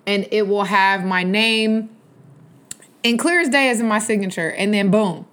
and 0.06 0.26
it 0.30 0.46
will 0.46 0.64
have 0.64 1.04
my 1.04 1.22
name 1.22 1.90
in 3.02 3.16
clear 3.16 3.40
as 3.40 3.48
day 3.48 3.70
as 3.70 3.80
in 3.80 3.88
my 3.88 3.98
signature, 3.98 4.50
and 4.50 4.74
then 4.74 4.90
boom, 4.90 5.26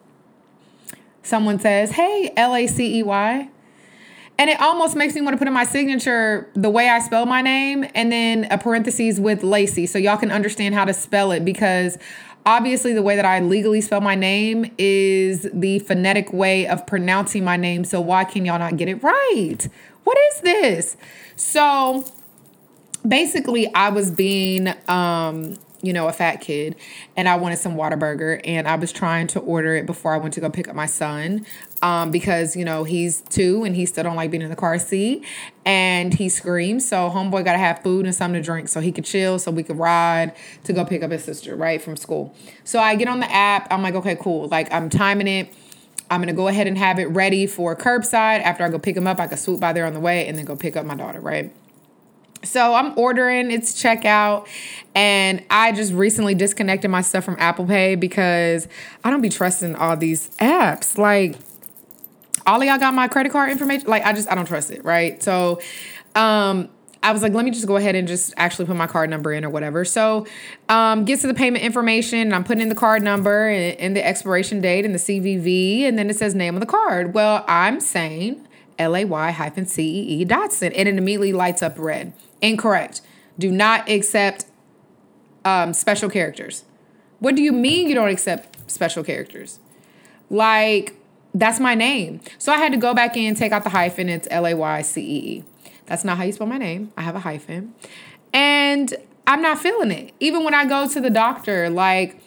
someone 1.23 1.59
says, 1.59 1.91
Hey, 1.91 2.31
L 2.35 2.55
A 2.55 2.67
C 2.67 2.99
E 2.99 3.03
Y. 3.03 3.49
And 4.39 4.49
it 4.49 4.59
almost 4.61 4.95
makes 4.95 5.15
me 5.15 5.21
want 5.21 5.33
to 5.33 5.37
put 5.37 5.47
in 5.47 5.53
my 5.53 5.63
signature 5.63 6.47
the 6.53 6.69
way 6.69 6.89
I 6.89 6.99
spell 6.99 7.25
my 7.25 7.41
name 7.41 7.85
and 7.95 8.11
then 8.11 8.45
a 8.51 8.57
parentheses 8.57 9.19
with 9.19 9.43
Lacey 9.43 9.87
so 9.87 9.97
y'all 9.97 10.17
can 10.17 10.31
understand 10.31 10.75
how 10.75 10.85
to 10.85 10.93
spell 10.93 11.31
it 11.31 11.43
because 11.43 11.97
obviously 12.45 12.93
the 12.93 13.01
way 13.01 13.15
that 13.15 13.25
I 13.25 13.39
legally 13.39 13.81
spell 13.81 13.99
my 13.99 14.13
name 14.13 14.71
is 14.77 15.47
the 15.53 15.79
phonetic 15.79 16.31
way 16.31 16.67
of 16.67 16.85
pronouncing 16.85 17.43
my 17.43 17.57
name. 17.57 17.83
So 17.83 17.99
why 17.99 18.25
can 18.25 18.45
y'all 18.45 18.59
not 18.59 18.77
get 18.77 18.87
it 18.87 19.01
right? 19.01 19.67
What 20.03 20.17
is 20.31 20.41
this? 20.41 20.97
So 21.35 22.05
basically 23.07 23.73
I 23.73 23.89
was 23.89 24.11
being 24.11 24.69
um 24.87 25.57
you 25.81 25.93
know, 25.93 26.07
a 26.07 26.13
fat 26.13 26.41
kid, 26.41 26.75
and 27.15 27.29
I 27.29 27.35
wanted 27.35 27.57
some 27.57 27.75
Whataburger, 27.75 28.41
and 28.43 28.67
I 28.67 28.75
was 28.75 28.91
trying 28.91 29.27
to 29.27 29.39
order 29.39 29.75
it 29.75 29.85
before 29.85 30.13
I 30.13 30.17
went 30.17 30.33
to 30.35 30.39
go 30.39 30.49
pick 30.49 30.67
up 30.67 30.75
my 30.75 30.87
son, 30.87 31.45
um, 31.81 32.11
because 32.11 32.55
you 32.55 32.65
know 32.65 32.83
he's 32.83 33.21
two 33.21 33.63
and 33.63 33.75
he 33.75 33.85
still 33.85 34.03
don't 34.03 34.15
like 34.15 34.31
being 34.31 34.41
in 34.41 34.49
the 34.49 34.55
car 34.55 34.79
seat, 34.79 35.23
and 35.65 36.13
he 36.13 36.29
screams. 36.29 36.87
So 36.87 37.09
homeboy 37.09 37.45
got 37.45 37.53
to 37.53 37.59
have 37.59 37.83
food 37.83 38.05
and 38.05 38.15
something 38.15 38.41
to 38.41 38.45
drink 38.45 38.69
so 38.69 38.79
he 38.79 38.91
could 38.91 39.05
chill, 39.05 39.39
so 39.39 39.51
we 39.51 39.63
could 39.63 39.77
ride 39.77 40.33
to 40.63 40.73
go 40.73 40.83
pick 40.83 41.03
up 41.03 41.11
his 41.11 41.23
sister 41.23 41.55
right 41.55 41.81
from 41.81 41.95
school. 41.95 42.35
So 42.63 42.79
I 42.79 42.95
get 42.95 43.07
on 43.07 43.19
the 43.19 43.31
app. 43.31 43.67
I'm 43.71 43.83
like, 43.83 43.95
okay, 43.95 44.15
cool. 44.15 44.47
Like 44.47 44.71
I'm 44.73 44.89
timing 44.89 45.27
it. 45.27 45.53
I'm 46.09 46.21
gonna 46.21 46.33
go 46.33 46.47
ahead 46.47 46.67
and 46.67 46.77
have 46.77 46.99
it 46.99 47.05
ready 47.05 47.45
for 47.47 47.75
curbside. 47.75 48.41
After 48.41 48.63
I 48.63 48.69
go 48.69 48.79
pick 48.79 48.95
him 48.95 49.07
up, 49.07 49.19
I 49.19 49.27
can 49.27 49.37
swoop 49.37 49.59
by 49.59 49.73
there 49.73 49.85
on 49.85 49.93
the 49.93 49.99
way 49.99 50.27
and 50.27 50.37
then 50.37 50.45
go 50.45 50.55
pick 50.55 50.75
up 50.77 50.85
my 50.85 50.95
daughter, 50.95 51.19
right? 51.19 51.53
So 52.43 52.75
I'm 52.75 52.97
ordering, 52.97 53.51
it's 53.51 53.81
checkout, 53.81 54.47
and 54.93 55.43
I 55.49 55.71
just 55.71 55.91
recently 55.93 56.35
disconnected 56.35 56.89
my 56.89 57.01
stuff 57.01 57.23
from 57.23 57.35
Apple 57.39 57.65
Pay 57.65 57.95
because 57.95 58.67
I 59.03 59.09
don't 59.09 59.21
be 59.21 59.29
trusting 59.29 59.75
all 59.75 59.97
these 59.97 60.29
apps. 60.37 60.97
Like, 60.97 61.35
all 62.45 62.63
y'all 62.63 62.77
got 62.77 62.93
my 62.93 63.07
credit 63.07 63.31
card 63.31 63.49
information. 63.49 63.89
Like, 63.89 64.05
I 64.05 64.13
just 64.13 64.31
I 64.31 64.35
don't 64.35 64.45
trust 64.45 64.71
it, 64.71 64.85
right? 64.85 65.21
So, 65.21 65.59
um, 66.15 66.69
I 67.03 67.11
was 67.11 67.21
like, 67.21 67.33
let 67.33 67.45
me 67.45 67.51
just 67.51 67.67
go 67.67 67.77
ahead 67.77 67.95
and 67.95 68.07
just 68.07 68.33
actually 68.37 68.65
put 68.65 68.75
my 68.75 68.87
card 68.87 69.09
number 69.09 69.31
in 69.31 69.45
or 69.45 69.49
whatever. 69.49 69.85
So, 69.85 70.25
um, 70.69 71.05
get 71.05 71.19
to 71.21 71.27
the 71.27 71.33
payment 71.33 71.63
information, 71.63 72.19
and 72.19 72.35
I'm 72.35 72.43
putting 72.43 72.61
in 72.61 72.69
the 72.69 72.75
card 72.75 73.03
number 73.03 73.47
and, 73.47 73.79
and 73.79 73.95
the 73.95 74.05
expiration 74.05 74.61
date 74.61 74.85
and 74.85 74.93
the 74.93 74.99
CVV, 74.99 75.81
and 75.81 75.97
then 75.97 76.09
it 76.09 76.15
says 76.15 76.35
name 76.35 76.55
of 76.55 76.59
the 76.59 76.65
card. 76.65 77.13
Well, 77.13 77.43
I'm 77.47 77.79
saying 77.79 78.46
L 78.79 78.95
A 78.95 79.05
Y 79.05 79.31
hyphen 79.31 79.65
C 79.65 79.83
E 79.83 80.21
E 80.21 80.25
Dotson, 80.25 80.71
and 80.75 80.87
it 80.87 80.97
immediately 80.97 81.33
lights 81.33 81.63
up 81.63 81.77
red. 81.77 82.13
Incorrect. 82.41 83.01
Do 83.39 83.51
not 83.51 83.89
accept 83.89 84.45
um, 85.45 85.73
special 85.73 86.09
characters. 86.09 86.63
What 87.19 87.35
do 87.35 87.41
you 87.41 87.51
mean 87.51 87.87
you 87.87 87.95
don't 87.95 88.09
accept 88.09 88.69
special 88.69 89.03
characters? 89.03 89.59
Like, 90.29 90.95
that's 91.33 91.59
my 91.59 91.73
name. 91.73 92.21
So 92.37 92.51
I 92.51 92.57
had 92.57 92.71
to 92.71 92.77
go 92.77 92.93
back 92.93 93.15
in, 93.17 93.35
take 93.35 93.51
out 93.51 93.63
the 93.63 93.69
hyphen. 93.69 94.09
It's 94.09 94.27
L 94.31 94.45
A 94.45 94.53
Y 94.53 94.81
C 94.81 95.01
E 95.01 95.37
E. 95.37 95.43
That's 95.85 96.03
not 96.03 96.17
how 96.17 96.23
you 96.23 96.31
spell 96.33 96.47
my 96.47 96.57
name. 96.57 96.91
I 96.97 97.01
have 97.01 97.15
a 97.15 97.21
hyphen. 97.21 97.73
And 98.33 98.93
I'm 99.25 99.41
not 99.41 99.59
feeling 99.59 99.91
it. 99.91 100.13
Even 100.19 100.43
when 100.43 100.53
I 100.53 100.65
go 100.65 100.87
to 100.87 100.99
the 100.99 101.09
doctor, 101.09 101.69
like, 101.69 102.19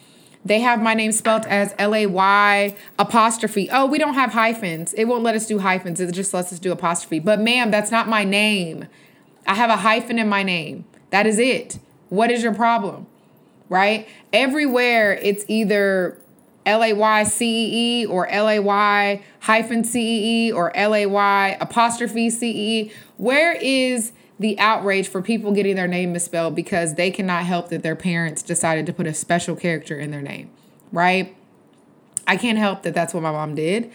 they 0.45 0.61
have 0.61 0.83
my 0.83 0.95
name 0.95 1.13
spelled 1.13 1.45
as 1.47 1.75
L 1.79 1.95
A 1.95 2.07
Y 2.07 2.77
apostrophe. 2.99 3.69
Oh, 3.71 3.87
we 3.87 3.99
don't 3.99 4.15
have 4.15 4.33
hyphens. 4.33 4.95
It 4.95 5.05
won't 5.05 5.23
let 5.23 5.35
us 5.35 5.47
do 5.47 5.59
hyphens. 5.59 6.01
It 6.01 6.13
just 6.13 6.33
lets 6.33 6.53
us 6.53 6.59
do 6.59 6.73
apostrophe. 6.73 7.19
But, 7.19 7.41
ma'am, 7.41 7.71
that's 7.71 7.91
not 7.91 8.09
my 8.09 8.25
name. 8.25 8.87
I 9.47 9.55
have 9.55 9.71
a 9.71 9.77
hyphen 9.77 10.19
in 10.19 10.29
my 10.29 10.43
name. 10.43 10.85
That 11.11 11.27
is 11.27 11.39
it. 11.39 11.79
What 12.09 12.31
is 12.31 12.43
your 12.43 12.55
problem? 12.55 13.07
Right? 13.69 14.09
Everywhere 14.33 15.13
it's 15.13 15.45
either 15.47 16.19
L 16.67 16.83
A 16.83 16.93
Y 16.93 17.25
C 17.25 17.47
E 17.47 18.03
E 18.03 18.07
or 18.07 18.29
L 18.29 18.49
A 18.49 18.59
Y 18.61 19.23
hyphen 19.41 19.85
C 19.85 20.01
E 20.01 20.49
E 20.49 20.53
or 20.53 20.77
L 20.77 20.95
A 20.95 21.07
Y 21.07 21.57
apostrophe 21.61 22.31
C 22.31 22.51
E 22.51 22.81
E. 22.81 22.93
Where 23.17 23.53
is 23.53 24.13
the 24.41 24.59
outrage 24.59 25.07
for 25.07 25.21
people 25.21 25.53
getting 25.53 25.77
their 25.77 25.87
name 25.87 26.13
misspelled 26.13 26.57
because 26.57 26.95
they 26.95 27.11
cannot 27.11 27.45
help 27.45 27.69
that 27.69 27.83
their 27.83 27.95
parents 27.95 28.43
decided 28.43 28.87
to 28.87 28.93
put 28.93 29.07
a 29.07 29.13
special 29.13 29.55
character 29.55 30.01
in 30.01 30.11
their 30.11 30.23
name, 30.23 30.51
right? 30.91 31.37
I 32.27 32.37
can't 32.37 32.59
help 32.59 32.83
that 32.83 32.95
that's 32.95 33.13
what 33.13 33.23
my 33.23 33.31
mom 33.31 33.55
did. 33.55 33.93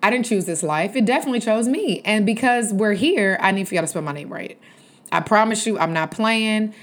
I 0.00 0.10
didn't 0.10 0.26
choose 0.26 0.46
this 0.46 0.62
life. 0.62 0.94
It 0.94 1.04
definitely 1.04 1.40
chose 1.40 1.66
me. 1.66 2.00
And 2.04 2.24
because 2.24 2.72
we're 2.72 2.92
here, 2.92 3.36
I 3.40 3.50
need 3.50 3.66
for 3.66 3.74
y'all 3.74 3.82
to 3.82 3.88
spell 3.88 4.02
my 4.02 4.12
name 4.12 4.32
right. 4.32 4.56
I 5.10 5.18
promise 5.20 5.66
you, 5.66 5.76
I'm 5.78 5.92
not 5.92 6.12
playing. 6.12 6.74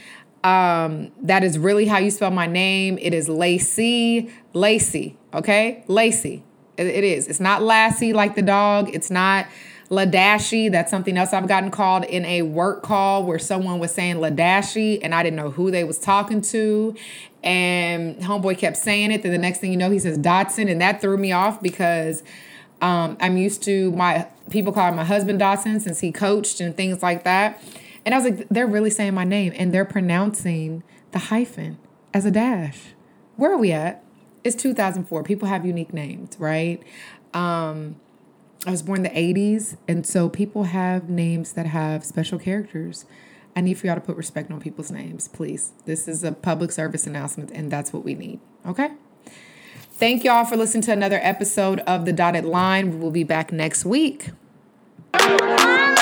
Um, 0.44 1.12
that 1.22 1.42
is 1.42 1.58
really 1.58 1.86
how 1.86 2.00
you 2.00 2.12
spell 2.12 2.32
my 2.32 2.48
name. 2.48 2.98
It 3.02 3.14
is 3.14 3.30
Lay-Cee, 3.30 4.30
Lay-Cee, 4.54 5.18
okay? 5.34 5.86
Lay-Cee. 5.88 6.44
It, 6.76 6.88
it 6.88 7.04
is. 7.06 7.30
It's 7.30 7.40
not 7.40 7.64
Lassie 7.64 8.12
like 8.12 8.36
the 8.36 8.42
dog. 8.42 8.94
It's 8.94 9.10
not 9.10 9.48
Ladashy. 9.90 10.72
That's 10.72 10.90
something 10.90 11.18
else 11.18 11.34
I've 11.34 11.48
gotten 11.48 11.72
called 11.72 12.06
in 12.06 12.26
a 12.26 12.42
work 12.42 12.84
call 12.84 13.24
where 13.24 13.40
someone 13.40 13.80
was 13.80 13.94
saying 13.94 14.16
Ladashi 14.18 15.00
and 15.02 15.14
I 15.14 15.24
didn't 15.24 15.38
know 15.38 15.52
who 15.52 15.72
they 15.72 15.84
was 15.84 16.00
talking 16.00 16.42
to. 16.42 16.96
And 17.44 18.18
homeboy 18.18 18.58
kept 18.58 18.78
saying 18.78 19.12
it. 19.12 19.22
Then 19.22 19.32
the 19.32 19.38
next 19.38 19.60
thing 19.60 19.72
you 19.72 19.78
know, 19.78 19.92
he 19.92 20.00
says 20.00 20.18
Dotson. 20.18 20.70
And 20.72 20.82
that 20.82 21.02
threw 21.02 21.18
me 21.18 21.32
off 21.32 21.62
because 21.62 22.24
um, 22.82 23.18
I'm 23.22 23.38
used 23.38 23.64
to 23.64 23.92
my 23.92 24.28
people 24.50 24.74
calling 24.74 24.96
my 24.96 25.04
husband 25.04 25.40
Dotson 25.40 25.80
since 25.82 26.00
he 26.00 26.12
coached 26.12 26.60
and 26.60 26.76
things 26.76 27.04
like 27.04 27.24
that. 27.24 27.62
And 28.06 28.14
I 28.14 28.18
was 28.20 28.30
like, 28.30 28.48
they're 28.50 28.68
really 28.68 28.90
saying 28.90 29.14
my 29.14 29.24
name 29.24 29.54
and 29.56 29.74
they're 29.74 29.86
pronouncing 29.86 30.84
the 31.12 31.20
hyphen 31.20 31.78
as 32.14 32.26
a 32.26 32.32
dash. 32.32 32.80
Where 33.36 33.52
are 33.52 33.58
we 33.58 33.72
at? 33.72 34.04
It's 34.44 34.56
2004. 34.56 35.24
People 35.24 35.48
have 35.48 35.66
unique 35.66 35.94
names, 35.94 36.36
right? 36.40 36.82
Um, 37.34 37.96
I 38.66 38.72
was 38.72 38.82
born 38.82 39.06
in 39.06 39.14
the 39.14 39.34
80s, 39.34 39.78
and 39.88 40.08
so 40.08 40.28
people 40.28 40.64
have 40.64 41.08
names 41.08 41.54
that 41.54 41.68
have 41.68 42.04
special 42.04 42.40
characters. 42.40 43.06
I 43.56 43.62
need 43.62 43.76
for 43.76 43.86
y'all 43.86 43.96
to 43.96 44.02
put 44.02 44.18
respect 44.18 44.50
on 44.50 44.60
people's 44.60 44.90
names, 44.90 45.28
please. 45.28 45.72
This 45.86 46.08
is 46.08 46.24
a 46.24 46.32
public 46.32 46.72
service 46.72 47.06
announcement, 47.06 47.52
and 47.52 47.72
that's 47.72 47.94
what 47.94 48.04
we 48.04 48.16
need. 48.16 48.40
Okay? 48.66 48.90
Thank 49.92 50.24
y'all 50.24 50.46
for 50.46 50.58
listening 50.58 50.82
to 50.84 50.92
another 50.92 51.20
episode 51.22 51.80
of 51.82 52.06
The 52.06 52.12
Dotted 52.12 52.44
Line. 52.44 52.90
We 52.90 52.98
will 52.98 53.12
be 53.12 53.24
back 53.24 53.52
next 53.52 53.86
week. 53.86 54.32
Mama, 55.14 55.96